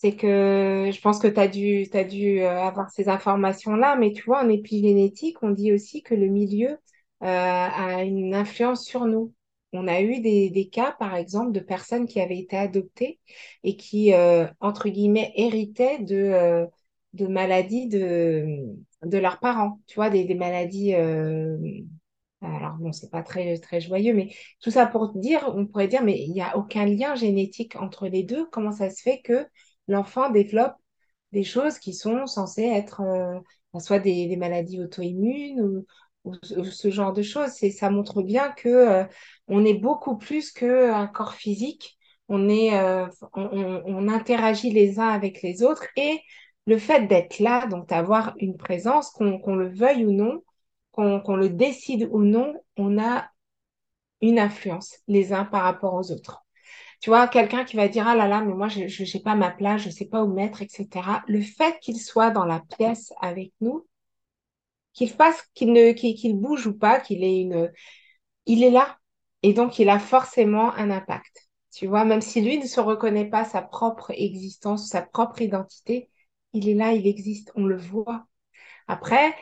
c'est 0.00 0.16
que 0.16 0.90
je 0.92 1.00
pense 1.02 1.18
que 1.18 1.28
tu 1.28 1.38
as 1.38 1.48
dû, 1.48 1.84
dû 2.08 2.40
euh, 2.40 2.62
avoir 2.62 2.90
ces 2.90 3.08
informations-là, 3.10 3.96
mais 3.96 4.12
tu 4.12 4.22
vois, 4.24 4.42
en 4.42 4.48
épigénétique, 4.48 5.36
on 5.42 5.50
dit 5.50 5.72
aussi 5.74 6.02
que 6.02 6.14
le 6.14 6.26
milieu 6.28 6.70
euh, 6.70 6.76
a 7.22 8.02
une 8.04 8.34
influence 8.34 8.84
sur 8.86 9.04
nous. 9.04 9.34
On 9.74 9.86
a 9.86 10.00
eu 10.00 10.20
des, 10.20 10.48
des 10.48 10.68
cas, 10.70 10.92
par 10.98 11.14
exemple, 11.14 11.52
de 11.52 11.60
personnes 11.60 12.06
qui 12.06 12.18
avaient 12.20 12.38
été 12.38 12.56
adoptées 12.56 13.20
et 13.62 13.76
qui, 13.76 14.14
euh, 14.14 14.46
entre 14.60 14.88
guillemets, 14.88 15.32
héritaient 15.36 15.98
de, 15.98 16.66
de 17.12 17.26
maladies 17.26 17.86
de, 17.88 18.46
de 19.04 19.18
leurs 19.18 19.38
parents, 19.38 19.80
tu 19.86 19.96
vois, 19.96 20.08
des, 20.08 20.34
maladies. 20.34 20.94
alors 22.42 22.76
bon, 22.78 22.92
c'est 22.92 23.10
pas 23.10 23.22
très, 23.22 23.58
très 23.58 23.80
joyeux, 23.82 24.14
mais 24.14 24.30
tout 24.62 24.70
ça 24.70 24.86
pour 24.86 25.12
dire, 25.14 25.52
on 25.54 25.66
pourrait 25.66 25.88
dire, 25.88 26.02
mais 26.02 26.18
il 26.18 26.32
n'y 26.32 26.40
a 26.40 26.56
aucun 26.56 26.86
lien 26.86 27.14
génétique 27.14 27.76
entre 27.76 28.08
les 28.08 28.22
deux. 28.22 28.46
Comment 28.50 28.72
ça 28.72 28.88
se 28.90 29.02
fait 29.02 29.20
que 29.20 29.46
l'enfant 29.88 30.30
développe 30.30 30.74
des 31.32 31.44
choses 31.44 31.78
qui 31.78 31.94
sont 31.94 32.26
censées 32.26 32.64
être 32.64 33.00
euh, 33.02 33.38
soit 33.80 33.98
des, 33.98 34.36
maladies 34.36 34.80
auto-immunes 34.82 35.60
ou, 35.60 35.86
ce 36.42 36.90
genre 36.90 37.12
de 37.12 37.22
choses. 37.22 37.50
C'est, 37.50 37.70
ça 37.70 37.88
montre 37.90 38.22
bien 38.22 38.50
que 38.50 38.68
euh, 38.68 39.04
on 39.48 39.64
est 39.64 39.74
beaucoup 39.74 40.18
plus 40.18 40.52
qu'un 40.52 41.06
corps 41.06 41.34
physique. 41.34 41.98
Euh, 42.30 43.08
on, 43.34 44.08
interagit 44.08 44.70
les 44.70 45.00
uns 45.00 45.08
avec 45.08 45.42
les 45.42 45.62
autres 45.64 45.86
et 45.96 46.20
le 46.66 46.78
fait 46.78 47.06
d'être 47.08 47.40
là, 47.40 47.66
donc 47.66 47.88
d'avoir 47.88 48.34
une 48.38 48.56
présence, 48.56 49.10
qu'on 49.10 49.56
le 49.56 49.68
veuille 49.68 50.06
ou 50.06 50.12
non, 50.12 50.42
qu'on 50.92 51.36
le 51.36 51.48
décide 51.48 52.08
ou 52.12 52.22
non, 52.22 52.54
on 52.76 52.98
a 52.98 53.28
une 54.20 54.38
influence 54.38 54.98
les 55.08 55.32
uns 55.32 55.44
par 55.44 55.62
rapport 55.64 55.94
aux 55.94 56.12
autres. 56.12 56.44
Tu 57.00 57.10
vois, 57.10 57.28
quelqu'un 57.28 57.64
qui 57.64 57.76
va 57.76 57.88
dire, 57.88 58.06
ah 58.06 58.14
là 58.14 58.28
là, 58.28 58.42
mais 58.42 58.54
moi, 58.54 58.68
je 58.68 58.80
n'ai 58.80 59.22
pas 59.22 59.34
ma 59.34 59.50
place, 59.50 59.82
je 59.82 59.88
ne 59.88 59.92
sais 59.92 60.06
pas 60.06 60.22
où 60.22 60.32
mettre, 60.32 60.62
etc. 60.62 61.22
Le 61.28 61.40
fait 61.40 61.78
qu'il 61.80 61.98
soit 62.00 62.30
dans 62.30 62.44
la 62.44 62.60
pièce 62.60 63.12
avec 63.20 63.52
nous, 63.60 63.86
qu'il 64.92 65.10
fasse, 65.10 65.42
qu'il 65.54 65.72
ne, 65.72 66.32
bouge 66.34 66.66
ou 66.66 66.76
pas, 66.76 67.00
qu'il 67.00 67.24
ait 67.24 67.40
une, 67.40 67.72
il 68.46 68.64
est 68.64 68.70
là. 68.70 68.98
Et 69.42 69.54
donc, 69.54 69.78
il 69.78 69.88
a 69.88 69.98
forcément 69.98 70.74
un 70.74 70.90
impact. 70.90 71.48
Tu 71.72 71.86
vois, 71.86 72.04
même 72.04 72.20
si 72.20 72.40
lui 72.42 72.58
ne 72.58 72.66
se 72.66 72.80
reconnaît 72.80 73.28
pas 73.28 73.44
sa 73.44 73.62
propre 73.62 74.10
existence, 74.12 74.88
sa 74.88 75.02
propre 75.02 75.40
identité, 75.42 76.10
il 76.52 76.68
est 76.68 76.74
là, 76.74 76.92
il 76.92 77.06
existe, 77.06 77.52
on 77.54 77.64
le 77.64 77.76
voit. 77.76 78.26
Après, 78.88 79.34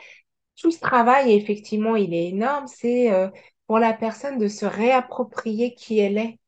tout 0.57 0.71
ce 0.71 0.79
travail, 0.79 1.33
effectivement, 1.33 1.95
il 1.95 2.13
est 2.13 2.29
énorme, 2.29 2.67
c'est 2.67 3.11
euh, 3.11 3.29
pour 3.67 3.79
la 3.79 3.93
personne 3.93 4.37
de 4.37 4.47
se 4.47 4.65
réapproprier 4.65 5.73
qui 5.75 5.99
elle 5.99 6.17
est. 6.17 6.38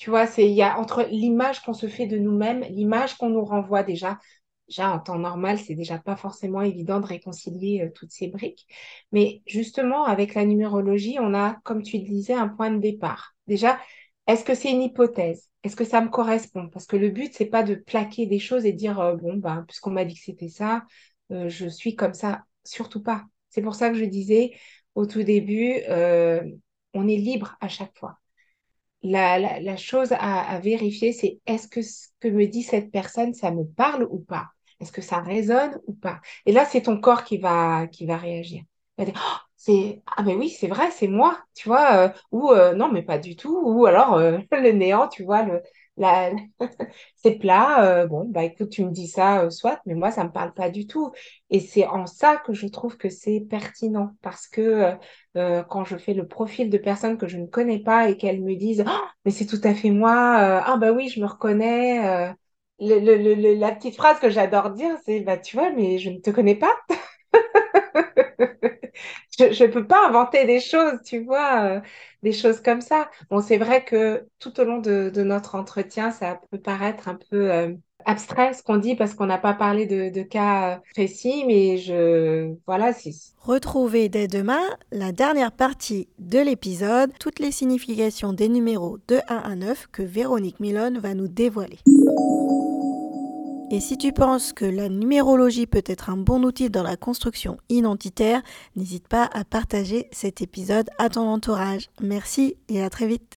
Tu 0.00 0.08
vois, 0.08 0.26
c'est, 0.26 0.48
il 0.48 0.54
y 0.54 0.62
a 0.62 0.78
entre 0.78 1.02
l'image 1.10 1.60
qu'on 1.60 1.74
se 1.74 1.86
fait 1.86 2.06
de 2.06 2.16
nous-mêmes, 2.16 2.62
l'image 2.70 3.16
qu'on 3.18 3.28
nous 3.28 3.44
renvoie 3.44 3.82
déjà. 3.82 4.18
Déjà, 4.66 4.90
en 4.90 4.98
temps 4.98 5.18
normal, 5.18 5.58
c'est 5.58 5.74
déjà 5.74 5.98
pas 5.98 6.16
forcément 6.16 6.62
évident 6.62 7.00
de 7.00 7.06
réconcilier 7.06 7.82
euh, 7.82 7.90
toutes 7.94 8.10
ces 8.10 8.28
briques. 8.28 8.66
Mais 9.12 9.42
justement, 9.46 10.04
avec 10.06 10.34
la 10.34 10.46
numérologie, 10.46 11.18
on 11.20 11.34
a, 11.34 11.56
comme 11.64 11.82
tu 11.82 11.98
disais, 11.98 12.32
un 12.32 12.48
point 12.48 12.70
de 12.70 12.78
départ. 12.78 13.34
Déjà, 13.46 13.78
est-ce 14.26 14.42
que 14.42 14.54
c'est 14.54 14.70
une 14.70 14.80
hypothèse? 14.82 15.50
Est-ce 15.64 15.76
que 15.76 15.84
ça 15.84 16.00
me 16.00 16.08
correspond? 16.08 16.70
Parce 16.70 16.86
que 16.86 16.96
le 16.96 17.10
but, 17.10 17.34
c'est 17.34 17.44
pas 17.46 17.62
de 17.62 17.74
plaquer 17.74 18.24
des 18.24 18.38
choses 18.38 18.64
et 18.64 18.72
dire, 18.72 19.00
euh, 19.00 19.16
bon, 19.16 19.36
bah, 19.36 19.64
puisqu'on 19.68 19.90
m'a 19.90 20.06
dit 20.06 20.14
que 20.14 20.22
c'était 20.24 20.48
ça, 20.48 20.84
euh, 21.30 21.50
je 21.50 21.66
suis 21.68 21.94
comme 21.94 22.14
ça. 22.14 22.44
Surtout 22.64 23.02
pas. 23.02 23.24
C'est 23.50 23.60
pour 23.62 23.74
ça 23.74 23.90
que 23.90 23.96
je 23.96 24.06
disais 24.06 24.52
au 24.94 25.04
tout 25.04 25.22
début, 25.24 25.82
on 26.94 27.08
est 27.08 27.16
libre 27.16 27.56
à 27.60 27.68
chaque 27.68 27.96
fois 27.98 28.18
la, 29.02 29.38
la, 29.38 29.60
la 29.60 29.76
chose 29.76 30.12
à, 30.12 30.40
à 30.50 30.58
vérifier, 30.60 31.12
c'est 31.12 31.40
est-ce 31.46 31.68
que 31.68 31.82
ce 31.82 32.08
que 32.20 32.28
me 32.28 32.46
dit 32.46 32.62
cette 32.62 32.90
personne, 32.90 33.34
ça 33.34 33.50
me 33.50 33.64
parle 33.64 34.04
ou 34.10 34.18
pas? 34.20 34.48
Est-ce 34.80 34.92
que 34.92 35.02
ça 35.02 35.20
résonne 35.20 35.78
ou 35.86 35.92
pas? 35.94 36.20
Et 36.46 36.52
là, 36.52 36.64
c'est 36.66 36.82
ton 36.82 37.00
corps 37.00 37.24
qui 37.24 37.38
va, 37.38 37.86
qui 37.88 38.06
va 38.06 38.16
réagir. 38.16 38.62
Oh, 38.98 39.04
c'est, 39.56 40.02
ah 40.16 40.22
ben 40.22 40.36
oui, 40.38 40.50
c'est 40.50 40.68
vrai, 40.68 40.90
c'est 40.90 41.08
moi, 41.08 41.38
tu 41.54 41.68
vois, 41.68 42.08
euh, 42.08 42.08
ou 42.32 42.50
euh, 42.52 42.74
non, 42.74 42.90
mais 42.92 43.02
pas 43.02 43.18
du 43.18 43.34
tout, 43.36 43.58
ou 43.62 43.86
alors 43.86 44.14
euh, 44.14 44.38
le 44.52 44.72
néant, 44.72 45.08
tu 45.08 45.24
vois, 45.24 45.42
le, 45.42 45.62
c'est 47.16 47.38
plat, 47.38 47.84
euh, 48.02 48.06
bon, 48.06 48.24
bah 48.28 48.44
écoute, 48.44 48.70
tu 48.70 48.84
me 48.84 48.90
dis 48.90 49.08
ça, 49.08 49.42
euh, 49.44 49.50
soit, 49.50 49.80
mais 49.86 49.94
moi, 49.94 50.10
ça 50.10 50.24
me 50.24 50.30
parle 50.32 50.52
pas 50.54 50.70
du 50.70 50.86
tout. 50.86 51.12
Et 51.50 51.60
c'est 51.60 51.86
en 51.86 52.06
ça 52.06 52.36
que 52.38 52.52
je 52.54 52.66
trouve 52.68 52.96
que 52.96 53.08
c'est 53.10 53.40
pertinent, 53.48 54.14
parce 54.22 54.46
que 54.48 54.94
euh, 55.36 55.62
quand 55.64 55.84
je 55.84 55.96
fais 55.98 56.14
le 56.14 56.26
profil 56.26 56.70
de 56.70 56.78
personnes 56.78 57.18
que 57.18 57.28
je 57.28 57.38
ne 57.38 57.46
connais 57.46 57.78
pas 57.80 58.08
et 58.08 58.16
qu'elles 58.16 58.42
me 58.42 58.54
disent, 58.56 58.84
Ah, 58.86 59.10
mais 59.24 59.30
c'est 59.30 59.46
tout 59.46 59.60
à 59.64 59.74
fait 59.74 59.90
moi, 59.90 60.12
ah 60.64 60.76
bah 60.78 60.92
oui, 60.92 61.08
je 61.08 61.20
me 61.20 61.26
reconnais. 61.26 62.34
la 62.80 63.72
petite 63.72 63.96
phrase 63.96 64.18
que 64.20 64.30
j'adore 64.30 64.70
dire, 64.70 64.96
c'est, 65.04 65.20
bah 65.20 65.36
tu 65.38 65.56
vois, 65.56 65.70
mais 65.70 65.98
je 65.98 66.10
ne 66.10 66.18
te 66.18 66.30
connais 66.30 66.56
pas. 66.56 66.72
Je 69.38 69.64
ne 69.64 69.70
peux 69.70 69.86
pas 69.86 70.08
inventer 70.08 70.44
des 70.46 70.60
choses, 70.60 71.00
tu 71.04 71.24
vois, 71.24 71.62
euh, 71.64 71.80
des 72.22 72.32
choses 72.32 72.60
comme 72.60 72.80
ça. 72.80 73.10
Bon, 73.30 73.40
c'est 73.40 73.58
vrai 73.58 73.84
que 73.84 74.26
tout 74.38 74.58
au 74.60 74.64
long 74.64 74.78
de, 74.78 75.10
notre 75.22 75.54
entretien, 75.54 76.10
ça 76.10 76.40
peut 76.50 76.58
paraître 76.58 77.08
un 77.08 77.18
peu 77.30 77.50
euh, 77.50 77.74
abstrait 78.04 78.52
ce 78.54 78.62
qu'on 78.62 78.76
dit 78.76 78.96
parce 78.96 79.14
qu'on 79.14 79.26
n'a 79.26 79.38
pas 79.38 79.54
parlé 79.54 79.86
de, 79.86 80.22
cas 80.22 80.74
euh, 80.74 80.78
précis, 80.94 81.44
mais 81.46 81.78
je, 81.78 82.54
voilà, 82.66 82.92
Retrouvez 83.38 84.08
dès 84.08 84.28
demain 84.28 84.62
la 84.92 85.12
dernière 85.12 85.52
partie 85.52 86.08
de 86.18 86.38
l'épisode, 86.38 87.12
toutes 87.18 87.38
les 87.38 87.52
significations 87.52 88.32
des 88.32 88.48
numéros 88.48 88.98
de 89.08 89.20
1 89.28 89.36
à 89.36 89.54
9 89.54 89.88
que 89.92 90.02
Véronique 90.02 90.60
Milone 90.60 90.98
va 90.98 91.14
nous 91.14 91.28
dévoiler. 91.28 91.78
Et 93.72 93.78
si 93.78 93.96
tu 93.96 94.12
penses 94.12 94.52
que 94.52 94.64
la 94.64 94.88
numérologie 94.88 95.68
peut 95.68 95.84
être 95.86 96.10
un 96.10 96.16
bon 96.16 96.42
outil 96.42 96.70
dans 96.70 96.82
la 96.82 96.96
construction 96.96 97.56
identitaire, 97.68 98.42
n'hésite 98.74 99.06
pas 99.06 99.30
à 99.32 99.44
partager 99.44 100.08
cet 100.10 100.42
épisode 100.42 100.90
à 100.98 101.08
ton 101.08 101.28
entourage. 101.28 101.88
Merci 102.00 102.56
et 102.68 102.82
à 102.82 102.90
très 102.90 103.06
vite. 103.06 103.39